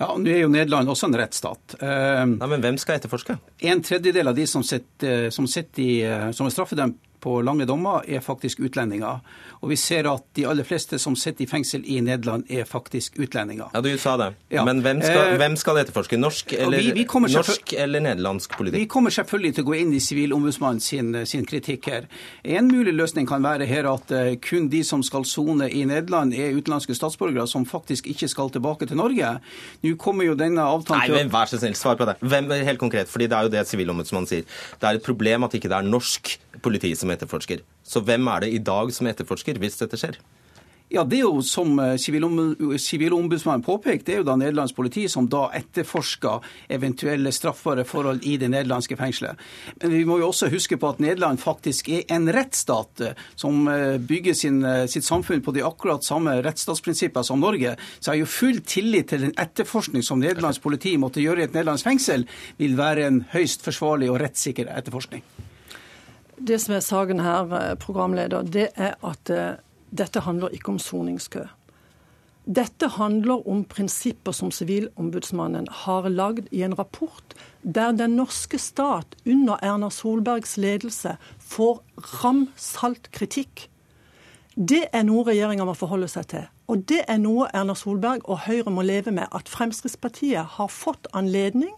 [0.00, 1.76] Ja, Nå er jo Nederland også en rettsstat.
[1.80, 1.88] Uh,
[2.26, 3.38] ja, men hvem skal etterforske?
[3.64, 5.92] En tredjedel av de som, sitter, som, sitter i,
[6.34, 9.22] som er straffedømt på lange dommer, er faktisk utlendinger.
[9.62, 13.16] Og vi ser at de aller fleste som sitter i fengsel i Nederland, er faktisk
[13.16, 13.70] utlendinger.
[13.72, 14.28] Ja, du sa det.
[14.52, 14.64] Ja.
[14.68, 16.18] Men hvem skal, eh, hvem skal, etterforske?
[16.20, 18.82] Norsk eller, vi, vi norsk eller nederlandsk politikk?
[18.82, 22.08] Vi kommer selvfølgelig til å gå inn i Sivilombudsmannen sin, sin, kritikk her.
[22.42, 24.12] En mulig løsning kan være her at
[24.44, 28.90] kun de som skal sone i Nederland, er utenlandske statsborgere som faktisk ikke skal tilbake
[28.90, 29.38] til Norge.
[29.84, 32.16] Nå kommer jo denne avtalen til Nei, men Vær så snill, svar på det.
[32.24, 34.46] Hvem, helt konkret, fordi Det er jo det Sivilombudsmannen sier.
[34.80, 36.32] Det er et problem at ikke det er norsk
[36.64, 37.60] politi som etterforsker.
[37.84, 40.16] Så hvem er det i dag som etterforsker, hvis dette skjer?
[40.94, 45.26] Ja, Det er jo som eh, Sivilombudsmannen påpekte, det er jo da nederlandsk politi som
[45.26, 46.44] da etterforsker
[46.76, 49.40] eventuelle straffbare forhold i det nederlandske fengselet.
[49.82, 53.66] Men vi må jo også huske på at Nederland faktisk er en rettsstat eh, som
[53.72, 57.74] eh, bygger sin, sitt samfunn på de akkurat samme rettsstatsprinsipper som Norge.
[57.98, 61.48] Så jeg har jo full tillit til den etterforskning som nederlandsk politi måtte gjøre i
[61.48, 62.28] et nederlandsk fengsel,
[62.62, 65.26] vil være en høyst forsvarlig og rettssikker etterforskning.
[66.38, 69.30] Det som er saken her, programleder, det er at
[69.94, 71.44] dette handler ikke om soningskø.
[72.44, 79.16] Dette handler om prinsipper som Sivilombudsmannen har lagd i en rapport der den norske stat
[79.24, 81.80] under Erna Solbergs ledelse får
[82.20, 83.70] ramsalt kritikk.
[84.54, 86.44] Det er noe regjeringa må forholde seg til.
[86.68, 89.26] Og det er noe Erna Solberg og Høyre må leve med.
[89.32, 91.72] At Fremskrittspartiet har fått anledning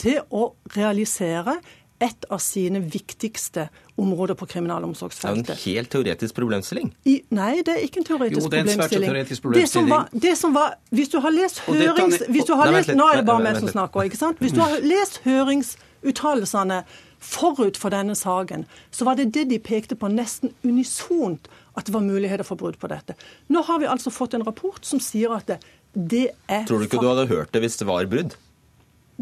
[0.00, 1.58] til å realisere
[2.00, 3.68] et av sine viktigste
[3.98, 5.46] områder på kriminalomsorgsfeltet.
[5.46, 6.92] Det er en helt teoretisk problemstilling?
[7.10, 9.10] I, nei, det er ikke en teoretisk jo, det er en problemstilling.
[9.10, 9.66] Teoretisk problemstilling.
[9.66, 12.22] Det som var, det som var Hvis du har lest hørings...
[12.28, 14.42] Hvis du har lest, nå er det bare meg som snakker, ikke sant?
[14.42, 16.82] Hvis du har lest høringsuttalelsene
[17.18, 21.94] forut for denne saken, så var det det de pekte på nesten unisont, at det
[21.94, 23.18] var muligheter for brudd på dette.
[23.50, 25.58] Nå har vi altså fått en rapport som sier at det,
[25.94, 28.38] det er Tror du ikke du hadde hørt det hvis det var brudd?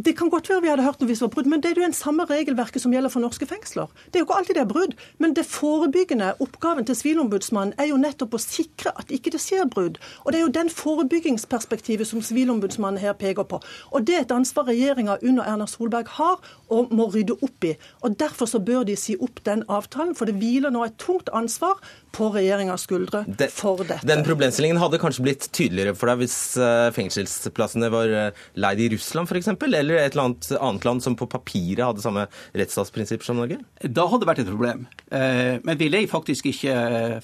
[0.04, 1.78] Det kan godt være vi hadde hørt noe hvis det var brudd, men det er
[1.80, 3.88] jo en samme regelverket som gjelder for norske fengsler.
[4.12, 4.92] Det er jo ikke alltid det er brudd,
[5.24, 9.64] men det forebyggende oppgaven til Sivilombudsmannen er jo nettopp å sikre at ikke det skjer
[9.72, 9.96] brudd.
[10.26, 13.62] Og det er jo den forebyggingsperspektivet som Sivilombudsmannen her peker på.
[13.88, 17.72] Og det er et ansvar regjeringa under Erna Solberg har og må rydde opp i.
[18.04, 21.32] Og derfor så bør de si opp den avtalen, for det hviler nå et tungt
[21.32, 21.80] ansvar
[22.16, 24.06] på regjeringas skuldre den, for dette.
[24.08, 28.88] Den problemstillingen hadde kanskje blitt tydeligere for deg hvis eh, fengselsplassene var eh, leid i
[28.94, 33.40] Russland f.eks., eller et eller annet, annet land som på papiret hadde samme rettsstatsprinsipper som
[33.40, 33.58] Norge?
[33.82, 34.86] Da hadde det vært et problem.
[35.10, 36.76] Eh, men vi leier faktisk ikke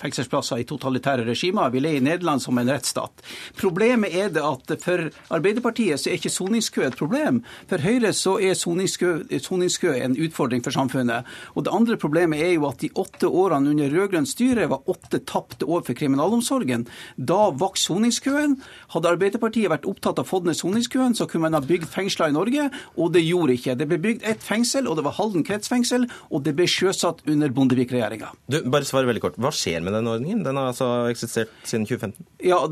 [0.03, 1.72] fengselsplasser i totalitære regimer.
[1.72, 3.24] Vi leier Nederland som en rettsstat.
[3.59, 7.40] Problemet er det at for Arbeiderpartiet så er ikke soningskø et problem.
[7.70, 11.28] For Høyre så er soningskø, soningskø en utfordring for samfunnet.
[11.57, 15.22] Og det andre problemet er jo at de åtte årene under rød-grønt styre var åtte
[15.28, 16.87] tapte år for kriminalomsorgen.
[17.16, 18.57] Da vokste soningskøen.
[18.95, 22.30] Hadde Arbeiderpartiet vært opptatt av å få ned soningskøen, så kunne man ha bygd fengsler
[22.30, 23.76] i Norge, og det gjorde ikke.
[23.78, 27.53] Det ble bygd ett fengsel, og det var Halden kretsfengsel, og det ble sjøsatt under
[27.55, 28.33] Bondevik-regjeringa.
[28.72, 29.41] Bare svar veldig kort.
[29.43, 30.45] Hva skjer med den ordningen?
[30.47, 32.28] Den har altså eksistert siden 2015?
[32.47, 32.62] Ja,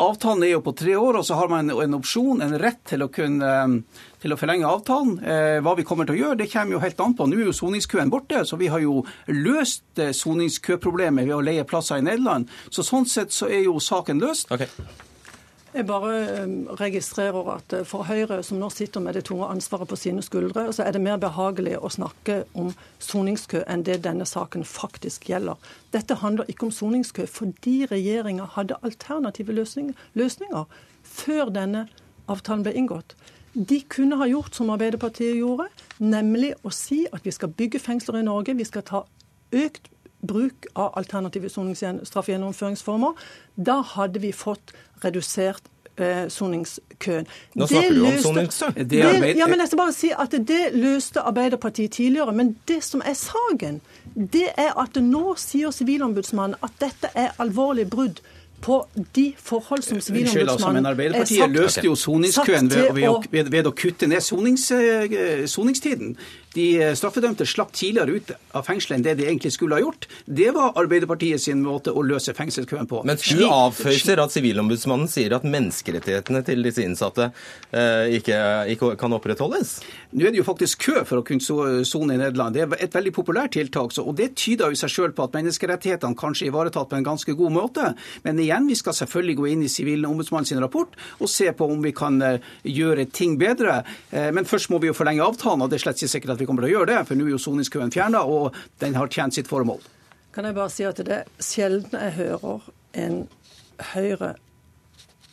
[0.00, 3.04] Avtalen er jo på tre år, og så har man en opsjon, en rett til
[3.04, 3.50] å kunne
[4.20, 5.18] til å forlenge avtalen.
[5.24, 7.26] Eh, hva vi kommer til å gjøre, det kommer jo helt an på.
[7.28, 9.00] Nå er jo soningskøen borte, så vi har jo
[9.32, 12.50] løst eh, soningskøproblemet ved å leie plasser i Nederland.
[12.70, 14.52] Så sånn sett så er jo saken løst.
[14.52, 14.68] Okay.
[15.70, 16.12] Jeg bare
[16.42, 20.66] eh, registrerer at for Høyre, som nå sitter med det tunge ansvaret på sine skuldre,
[20.74, 25.56] så er det mer behagelig å snakke om soningskø enn det denne saken faktisk gjelder.
[25.94, 31.86] Dette handler ikke om soningskø fordi regjeringa hadde alternative løsninger før denne
[32.30, 33.14] avtalen ble inngått.
[33.54, 35.66] De kunne ha gjort som Arbeiderpartiet gjorde,
[35.98, 39.02] nemlig å si at vi skal bygge fengsler i Norge, vi skal ta
[39.50, 39.90] økt
[40.20, 43.18] bruk av alternative straffegjennomføringsformer.
[43.56, 44.74] Da hadde vi fått
[45.04, 47.28] redusert eh, soningskøen.
[47.58, 48.70] Nå snakker du om soningskø.
[48.96, 52.32] Ja, men jeg skal bare si at Det løste Arbeiderpartiet tidligere.
[52.36, 53.80] Men det som er saken,
[54.14, 58.20] det er at nå sier Sivilombudsmannen at dette er alvorlig brudd
[58.60, 63.68] på de forhold som Sivilombudsmannen er satt Arbeiderpartiet løste jo soningskøen ved, ved, ved, ved,
[63.70, 66.16] å kutte ned sonings, eh, soningstiden
[66.54, 70.08] de eh, straffedømte slapp tidligere ut av fengselet enn det de egentlig skulle ha gjort.
[70.26, 73.02] Det var Arbeiderpartiet sin måte å løse fengselskøen på.
[73.06, 77.30] Men du avføyser at Sivilombudsmannen sier at menneskerettighetene til disse innsatte
[77.70, 78.40] eh, ikke,
[78.74, 79.76] ikke, kan opprettholdes?
[80.10, 82.56] Nå er det jo faktisk kø for å kunne sone i Nederland.
[82.56, 83.94] Det er et veldig populært tiltak.
[84.02, 87.36] og Det tyder jo seg selv på at menneskerettighetene kanskje er ivaretatt på en ganske
[87.38, 87.92] god måte.
[88.26, 91.94] Men igjen, vi skal selvfølgelig gå inn i Sivilombudsmannens rapport og se på om vi
[91.94, 93.80] kan eh, gjøre ting bedre.
[94.10, 96.48] Men først må vi jo forlenge avtalen, og det er slett ikke sikkert at vi
[96.48, 99.36] kommer til å gjøre det, for nå er jo soningskøen fjerna, og den har tjent
[99.36, 99.82] sitt formål.
[100.34, 102.70] Kan jeg bare si at det er sjelden jeg hører
[103.00, 103.20] en
[103.94, 104.34] Høyre,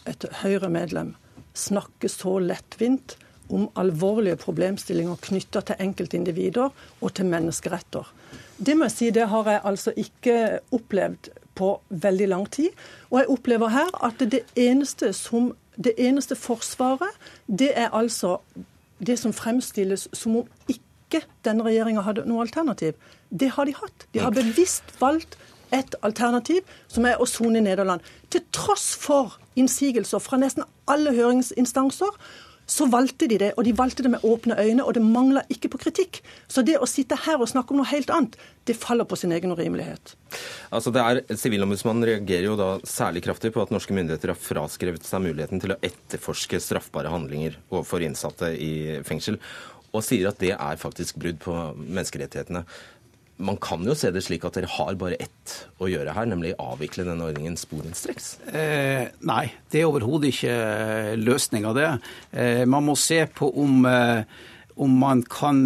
[0.08, 1.16] et Høyre-medlem
[1.58, 3.18] snakke så lettvint
[3.52, 8.08] om alvorlige problemstillinger knytta til enkeltindivider og til menneskeretter.
[8.58, 10.38] Det må jeg si, det har jeg altså ikke
[10.76, 12.70] opplevd på veldig lang tid.
[13.10, 17.14] Og jeg opplever her at det eneste, som, det eneste forsvaret,
[17.48, 18.38] det er altså
[19.00, 20.48] det som fremstilles som om
[21.08, 22.98] ikke denne regjeringa hadde noe alternativ.
[23.30, 24.08] Det har de hatt.
[24.12, 25.38] De har bevisst valgt
[25.76, 28.04] et alternativ, som er å sone i Nederland.
[28.32, 32.20] Til tross for innsigelser fra nesten alle høringsinstanser
[32.68, 35.70] så valgte de det, og de valgte det med åpne øyne, og det mangla ikke
[35.72, 36.20] på kritikk.
[36.52, 38.36] Så det å sitte her og snakke om noe helt annet,
[38.68, 40.18] det faller på sin egen urimelighet.
[40.76, 45.08] Altså det er, Sivilombudsmannen reagerer jo da særlig kraftig på at norske myndigheter har fraskrevet
[45.08, 49.40] seg muligheten til å etterforske straffbare handlinger overfor innsatte i fengsel,
[49.98, 52.64] og sier at det er faktisk brudd på menneskerettighetene
[53.38, 56.56] man kan jo se det slik at dere har bare ett å gjøre her, nemlig
[56.62, 58.32] avvikle denne ordningen sporenstreks?
[58.50, 61.90] Eh, nei, det er overhodet ikke eh, løsninga, det.
[62.34, 64.24] Eh, man må se på om, eh,
[64.82, 65.62] om man kan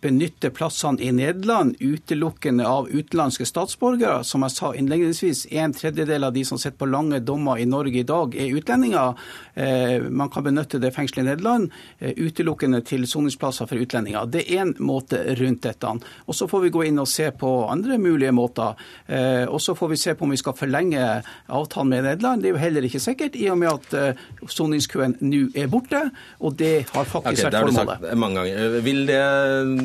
[0.00, 4.24] benytte plassene i Nederland utelukkende av utenlandske statsborgere.
[4.24, 8.00] Som jeg sa innledningsvis, en tredjedel av de som sitter på lange dommer i Norge
[8.00, 9.18] i dag, er utlendinger.
[9.54, 14.28] Eh, man kan benytte det fengselet i Nederland eh, utelukkende til soningsplasser for utlendinger.
[14.30, 15.92] Det er én måte rundt dette.
[16.26, 18.78] Og Så får vi gå inn og se på andre mulige måter.
[19.06, 21.04] Eh, og så får vi se på om vi skal forlenge
[21.48, 22.42] avtalen med Nederland.
[22.42, 26.02] Det er jo heller ikke sikkert, i og med at soningskøen nå er borte.
[26.40, 28.80] Og det har faktisk okay, vært formålet.
[28.84, 29.20] Vil det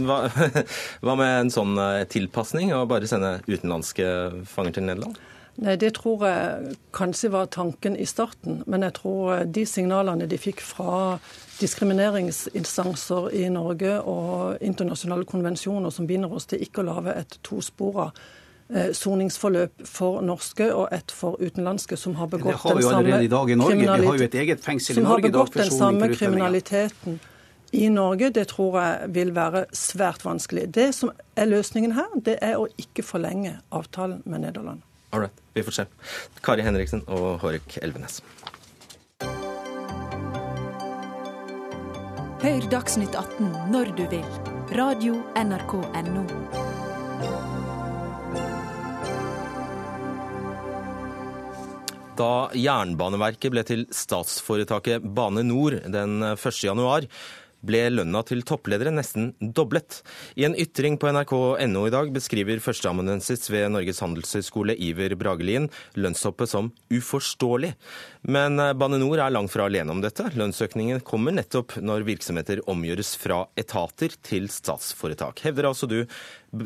[0.07, 0.25] hva,
[1.05, 4.09] hva med en sånn eh, tilpasning, å bare sende utenlandske
[4.49, 5.19] fanger til Nederland?
[5.55, 8.63] Nei, Det tror jeg kanskje var tanken i starten.
[8.67, 11.17] Men jeg tror eh, de signalene de fikk fra
[11.61, 18.09] diskrimineringsinstanser i Norge og internasjonale konvensjoner som binder oss til ikke å lage et tospora
[18.67, 24.83] eh, soningsforløp for norske og et for utenlandske som har begått den samme kriminaliteten.
[24.91, 27.19] Som har begått den samme kriminaliteten
[27.75, 30.69] i Norge, det tror jeg vil være svært vanskelig.
[30.75, 34.83] Det som er løsningen her, det er å ikke forlenge avtalen med Nederland.
[35.11, 35.85] All right, vi får se.
[36.43, 38.21] Kari Henriksen og Hårek Elvenes.
[42.45, 44.25] Hør Dagsnytt 18 når du vil.
[44.75, 46.73] Radio NRK Radio.nrk.no.
[52.15, 56.61] Da Jernbaneverket ble til statsforetaket Bane Nor den 1.
[56.63, 57.07] januar,
[57.65, 60.01] ble lønna til toppledere nesten doblet.
[60.39, 66.51] I en ytring på nrk.no i dag beskriver førsteamanuensis ved Norges handelshøyskole Iver Bragelien lønnshoppet
[66.51, 67.73] som uforståelig.
[68.29, 70.27] Men eh, Bane Nor er langt fra alene om dette.
[70.37, 76.01] Lønnsøkningen kommer nettopp når virksomheter omgjøres fra etater til statsforetak, hevder altså du,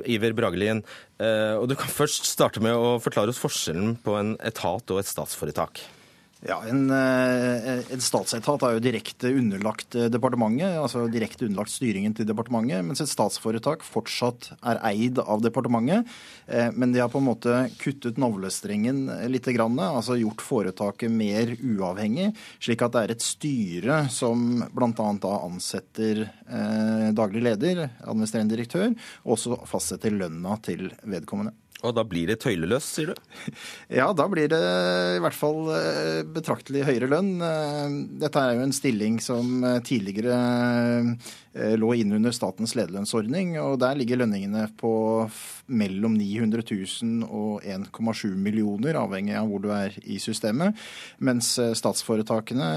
[0.06, 0.84] Iver Bragelien.
[1.20, 5.02] Eh, og du kan først starte med å forklare oss forskjellen på en etat og
[5.02, 5.82] et statsforetak.
[6.40, 12.14] Ja, en, eh, en, statsetat er jo direkte underlagt eh, departementet, altså direkte underlagt styringen
[12.16, 16.08] til departementet, mens et statsforetak fortsatt er eid av departementet.
[16.48, 22.32] Eh, men de har på en måte kuttet navlestrengen litt, altså gjort foretaket mer uavhengig,
[22.64, 25.12] slik at det er et styre som bl.a.
[25.44, 26.24] ansetter
[27.18, 28.94] daglig leder, administrerende direktør,
[29.26, 31.58] og også fastsetter lønna til vedkommende.
[31.88, 33.20] Og da blir det tøyleløst, sier du?
[34.00, 34.60] Ja, da blir det
[35.16, 37.32] i hvert fall eh, betraktelig høyere lønn.
[37.40, 40.40] Eh, dette er jo en stilling som eh, tidligere
[41.80, 44.92] lå innunder statens lederlønnsordning, og der ligger lønningene på
[45.70, 50.78] mellom 900 000 og 1,7 millioner, avhengig av hvor du er i systemet.
[51.22, 52.70] Mens statsforetakene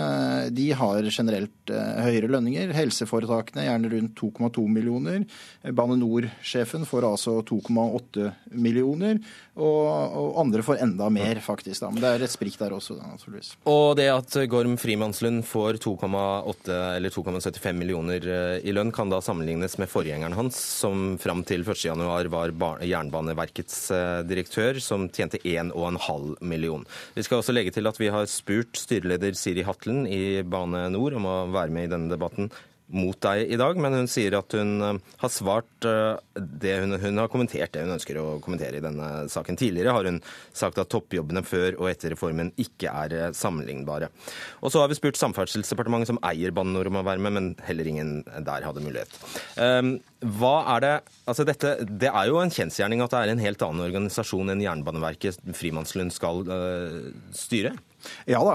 [0.52, 2.74] de har generelt høyere lønninger.
[2.76, 5.24] Helseforetakene gjerne rundt 2,2 millioner.
[5.62, 9.20] Bane NOR-sjefen får altså 2,8 millioner
[9.52, 9.84] og,
[10.16, 11.82] og, andre får enda mer, faktisk.
[11.82, 11.90] Da.
[11.92, 13.52] Men det er et sprik der også, da, naturligvis.
[13.68, 19.78] Og det at Gorm Frimannslund får 2,8 eller 2,75 millioner eh, lønn, kan da sammenlignes
[19.80, 22.02] med forgjengeren hans, som fram til 1.1
[22.32, 26.84] var Jernbaneverkets eh, direktør, som tjente 1,5 million.
[27.14, 31.18] Vi skal også legge til at vi har spurt styreleder Siri Hatlen i Bane Nor
[31.18, 32.50] om å være med i denne debatten
[32.92, 36.96] mot deg i dag, men hun sier at hun eh, har svart eh, det hun,
[37.00, 39.58] hun, har kommentert det hun ønsker å kommentere i denne saken.
[39.58, 40.20] Tidligere har hun
[40.52, 44.10] sagt at toppjobbene før og etter reformen ikke er eh, sammenlignbare.
[44.60, 47.50] Og så har vi spurt Samferdselsdepartementet, som eier Bane NOR om å være med, men
[47.64, 48.14] heller ingen
[48.44, 49.16] der hadde mulighet.
[49.60, 49.96] Ehm,
[50.38, 53.62] hva er det Altså dette, det er jo en kjensgjerning at det er en helt
[53.62, 56.42] annen organisasjon enn Jernbaneverket Frimannslund skal
[57.36, 57.76] styre?
[58.28, 58.54] Ja da,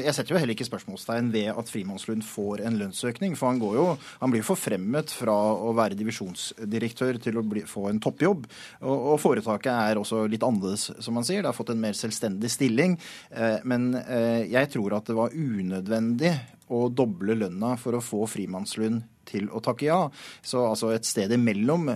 [0.00, 3.36] jeg setter jo heller ikke spørsmålstegn ved at Frimannslund får en lønnsøkning.
[3.38, 3.88] For han, jo,
[4.20, 8.46] han blir forfremmet fra å være divisjonsdirektør til å bli, få en toppjobb.
[8.82, 11.42] Og, og, foretaket er også litt annerledes, som han sier.
[11.42, 12.98] Det har fått en mer selvstendig stilling.
[13.30, 16.34] Eh, men eh, jeg tror at det var unødvendig
[16.72, 20.00] å doble lønna for å få Frimannslund til å takke ja.
[20.46, 21.88] Så altså et sted imellom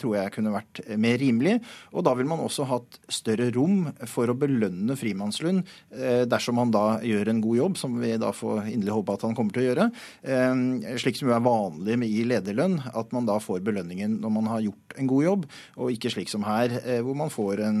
[0.00, 1.56] tror jeg kunne vært mer rimelig.
[1.92, 5.64] Og da vil man også hatt større rom for å belønne frimannslund
[6.30, 9.36] dersom han da gjør en god jobb, som vi da får inderlig håpe at han
[9.38, 9.86] kommer til å gjøre.
[11.00, 14.64] Slik som jo er vanlig i lederlønn, at man da får belønningen når man har
[14.66, 15.46] gjort en god jobb,
[15.76, 16.72] og ikke slik som her,
[17.04, 17.80] hvor man får en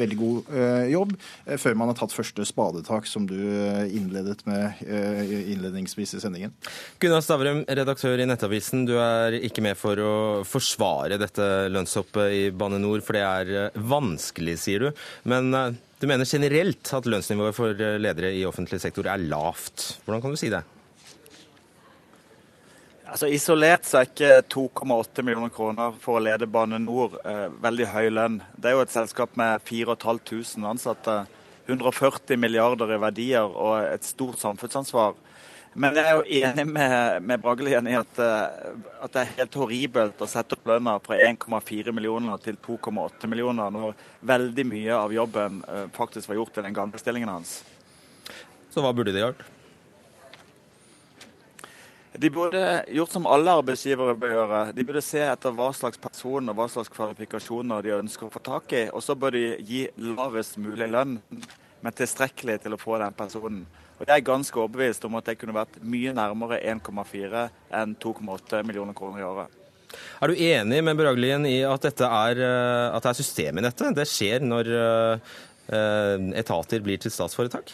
[0.00, 0.52] veldig god
[0.92, 1.14] jobb
[1.62, 6.54] før man har tatt første spadetak, som du innledet med innledningsvis i sendingen.
[7.02, 8.84] Gunnar Stavrum, redaktør i Nettavisen.
[8.88, 10.14] Du er ikke med for å
[10.46, 15.04] forsvare dette lønnshoppet i Bane Nor, for det er eh, vanskelig, sier du.
[15.28, 20.02] Men eh, du mener generelt at lønnsnivået for eh, ledere i offentlig sektor er lavt.
[20.04, 20.62] Hvordan kan du si det?
[23.06, 27.86] Altså Isolert så er ikke 2,8 millioner kroner for å lede Bane Nor eh, veldig
[27.94, 28.40] høy lønn.
[28.58, 31.14] Det er jo et selskap med 4500 ansatte,
[31.70, 35.14] 140 milliarder i verdier og et stort samfunnsansvar.
[35.76, 39.58] Men jeg er jo enig med, med Bragelien i at, eh, at, det er helt
[39.60, 43.92] horribelt å sette opp lønna fra 1,4 millioner til 2,8 millioner, når
[44.24, 47.58] veldig mye av jobben eh, faktisk var gjort i den gamle stillingen hans.
[48.72, 49.44] Så hva burde de gjort?
[52.16, 52.64] De burde
[52.96, 54.60] gjort som alle arbeidsgivere bør gjøre.
[54.72, 58.40] De burde se etter hva slags person og hva slags kvalifikasjoner de ønsker å få
[58.40, 58.86] tak i.
[58.88, 61.18] Og så bør de gi lavest mulig lønn,
[61.84, 63.66] men tilstrekkelig til å få den personen.
[63.96, 67.46] Og Jeg er ganske overbevist om at det kunne vært mye nærmere 1,4
[67.78, 69.62] enn 2,8 millioner kroner i året.
[70.20, 73.64] Er du enig med Bragelien i at, dette er, eh, at det er system i
[73.64, 73.94] dette?
[73.96, 75.34] Det skjer når uh,
[76.36, 77.72] etater blir til statsforetak?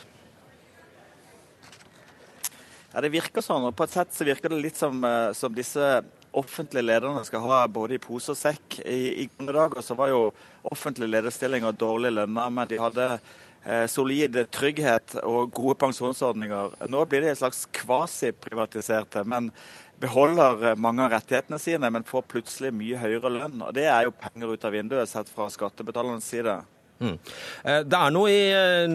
[2.93, 3.67] Ja, Det virker sånn.
[3.67, 5.03] og På et sett så virker det litt som,
[5.35, 6.03] som disse
[6.33, 8.79] offentlige lederne skal ha både i pose og sekk.
[8.85, 10.27] I, i gamle dager så var jo
[10.71, 13.42] offentlige lederstillinger dårlig lønna, men de hadde Eh,
[13.87, 16.77] solid trygghet og gode pensjonsordninger.
[16.91, 19.53] Nå blir de et slags kvasiprivatiserte, men
[20.03, 23.61] beholder mange av rettighetene sine, men får plutselig mye høyere lønn.
[23.63, 26.59] Og Det er jo penger ut av vinduet sett fra skattebetalernes side.
[27.03, 27.17] Mm.
[27.65, 28.93] Eh, det er noe i eh,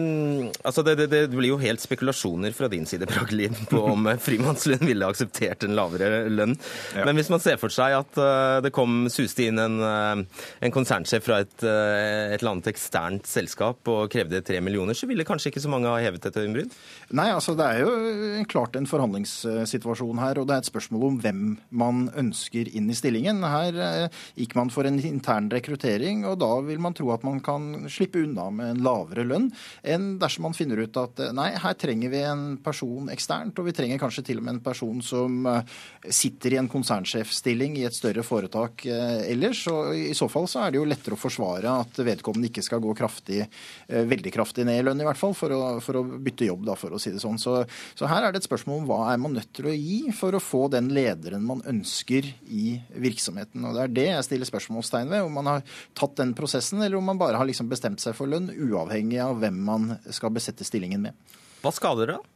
[0.64, 4.86] altså det, det, det, blir jo helt spekulasjoner fra din side Bragelin, på om frimannslønn
[4.88, 6.56] ville akseptert en lavere lønn.
[6.96, 7.04] Ja.
[7.08, 11.26] Men hvis man ser for seg at eh, det kom suste inn en, en konsernsjef
[11.26, 15.64] fra et, et, eller annet eksternt selskap og krevde tre millioner, så ville kanskje ikke
[15.64, 16.72] så mange ha hevet et øyenbryn?
[17.18, 21.20] Nei, altså det er jo klart en forhandlingssituasjon her, og det er et spørsmål om
[21.22, 23.44] hvem man ønsker inn i stillingen.
[23.44, 27.88] Her gikk man for en intern rekruttering, og da vil man tro at man kan
[27.98, 29.50] slippe unna med en lavere lønn
[29.82, 33.68] enn dersom man finner ut at eh, nei, her trenger vi en person eksternt, og
[33.68, 37.86] vi trenger kanskje til og med en person som eh, sitter i en konsernsjefstilling i
[37.88, 39.64] et større foretak eh, ellers.
[39.72, 42.82] og I så fall så er det jo lettere å forsvare at vedkommende ikke skal
[42.82, 43.44] gå kraftig,
[43.88, 46.76] veldig kraftig ned i lønn, i hvert fall, for å, for å bytte jobb, da,
[46.78, 47.38] for å si det sånn.
[47.40, 47.60] Så,
[47.98, 50.36] så her er det et spørsmål om hva er man nødt til å gi for
[50.36, 53.64] å få den lederen man ønsker i virksomheten.
[53.64, 56.98] Og Det er det jeg stiller spørsmålstegn ved, om man har tatt den prosessen, eller
[56.98, 60.66] om man bare har liksom bestemt seg for lønn, uavhengig av hvem man skal besette
[60.66, 61.38] stillingen med.
[61.62, 62.18] Hva skader det?
[62.18, 62.34] da?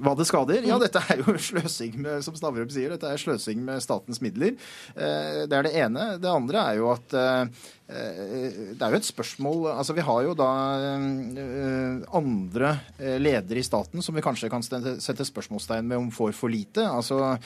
[0.00, 0.64] Hva det skader?
[0.64, 4.56] Ja, dette er jo sløsing med, som Stavrum sier, dette er sløsing med statens midler.
[4.96, 6.06] Eh, det er det ene.
[6.22, 10.34] Det andre er jo at Eh, det er jo et spørsmål altså Vi har jo
[10.38, 10.48] da
[10.80, 16.32] eh, andre eh, ledere i staten som vi kanskje kan sette spørsmålstegn med om får
[16.36, 16.84] for lite.
[16.86, 17.36] Altså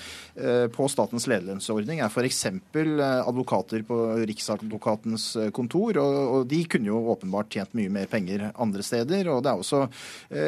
[0.74, 2.44] På statens lederlønnsordning er f.eks.
[2.76, 5.98] advokater på Riksadvokatens kontor.
[6.00, 9.30] Og de kunne jo åpenbart tjent mye mer penger andre steder.
[9.32, 9.82] Og det er også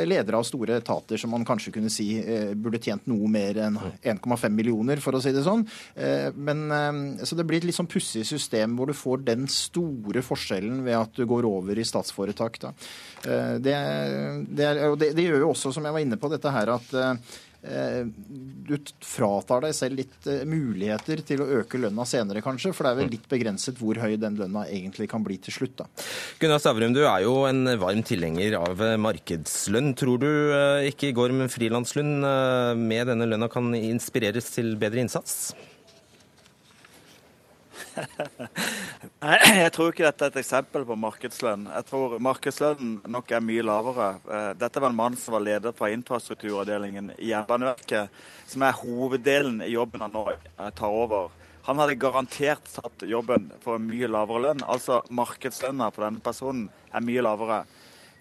[0.09, 2.09] ledere av store etater som man kanskje kunne si
[2.59, 5.65] burde tjent noe mer enn 1,5 millioner, for å si det sånn.
[6.37, 10.23] Men Så det blir et litt sånn pussig system hvor du får den store store
[10.25, 12.61] forskjellen ved at du går over i statsforetak.
[12.63, 12.73] Da.
[13.59, 13.75] det,
[14.49, 16.97] det, er, det, det, gjør jo også, som jeg var inne på, dette her at
[16.99, 18.09] eh,
[18.69, 18.75] du
[19.05, 22.75] fratar deg selv litt eh, muligheter til å øke lønna senere, kanskje.
[22.77, 25.79] For det er vel litt begrenset hvor høy den lønna egentlig kan bli til slutt.
[25.83, 25.89] da.
[26.43, 29.95] Gunnar Stavrum, du er jo en varm tilhenger av markedslønn.
[29.99, 30.31] Tror du
[30.89, 32.15] ikke Gorm går med frilanslønn
[32.79, 35.51] med denne lønna kan inspireres til bedre innsats?
[39.19, 41.65] Nei, jeg tror ikke dette er et eksempel på markedslønn.
[41.73, 44.11] Jeg tror markedslønnen nok er mye lavere.
[44.31, 48.15] Eh, dette var en mann som var leder fra infrastrukturavdelingen i Jernbaneverket,
[48.47, 51.33] som er hoveddelen i jobben han nå eh, tar over.
[51.67, 54.63] Han hadde garantert tatt jobben for en mye lavere lønn.
[54.71, 57.65] Altså markedslønna på denne personen er mye lavere.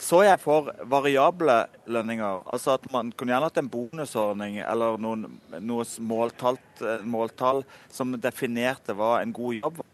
[0.02, 2.41] Så jeg for variable lønninger.
[2.54, 5.30] Altså at man kunne gjerne hatt en bonusordning eller noen,
[5.62, 6.58] noe måltall,
[7.06, 9.93] måltall som definerte hva en god jobb var.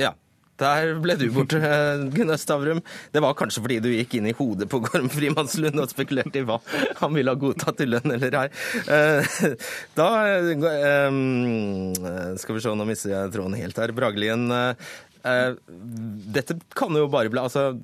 [0.00, 0.14] Ja.
[0.60, 1.58] Der ble du borte,
[2.14, 2.82] Gunnar Stavrum.
[3.12, 6.46] Det var kanskje fordi du gikk inn i hodet på Gorm Frimannslund og spekulerte i
[6.48, 6.60] hva
[7.00, 8.48] han ville ha godtatt i lønn eller ei.
[8.84, 9.36] Eh,
[9.96, 11.20] da eh,
[12.40, 13.94] Skal vi se, nå mister jeg tråden helt her.
[13.96, 14.50] Bragelien.
[14.50, 15.56] Eh,
[16.36, 17.74] dette kan jo bare bli Altså,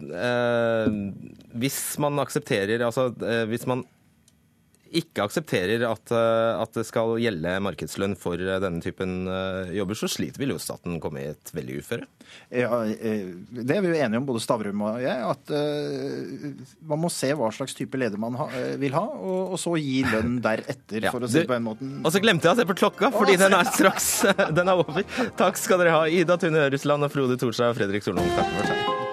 [1.60, 3.10] hvis man aksepterer Altså,
[3.50, 3.82] hvis man
[4.94, 9.98] ikke aksepterer at, eh, at, det skal gjelde markedslønn for eh, denne typen eh, jobber,
[9.98, 12.08] så sliter vil jo staten komme i et veldig uføre.
[12.50, 15.52] Ja, det er vi jo enige om, både Stavrum og jeg, at
[16.90, 18.34] man må se hva slags type leder man
[18.80, 21.88] vil ha, og, så gi lønn deretter, ja, for å si det på en måte.
[22.02, 24.10] Og så glemte jeg å se på klokka, fordi den er straks
[24.58, 25.06] den er over.
[25.38, 28.32] Takk skal dere ha, Ida Tune Ørusland og Frode Thorshaug og Fredrik Solholm.
[28.36, 29.05] Takk for seg.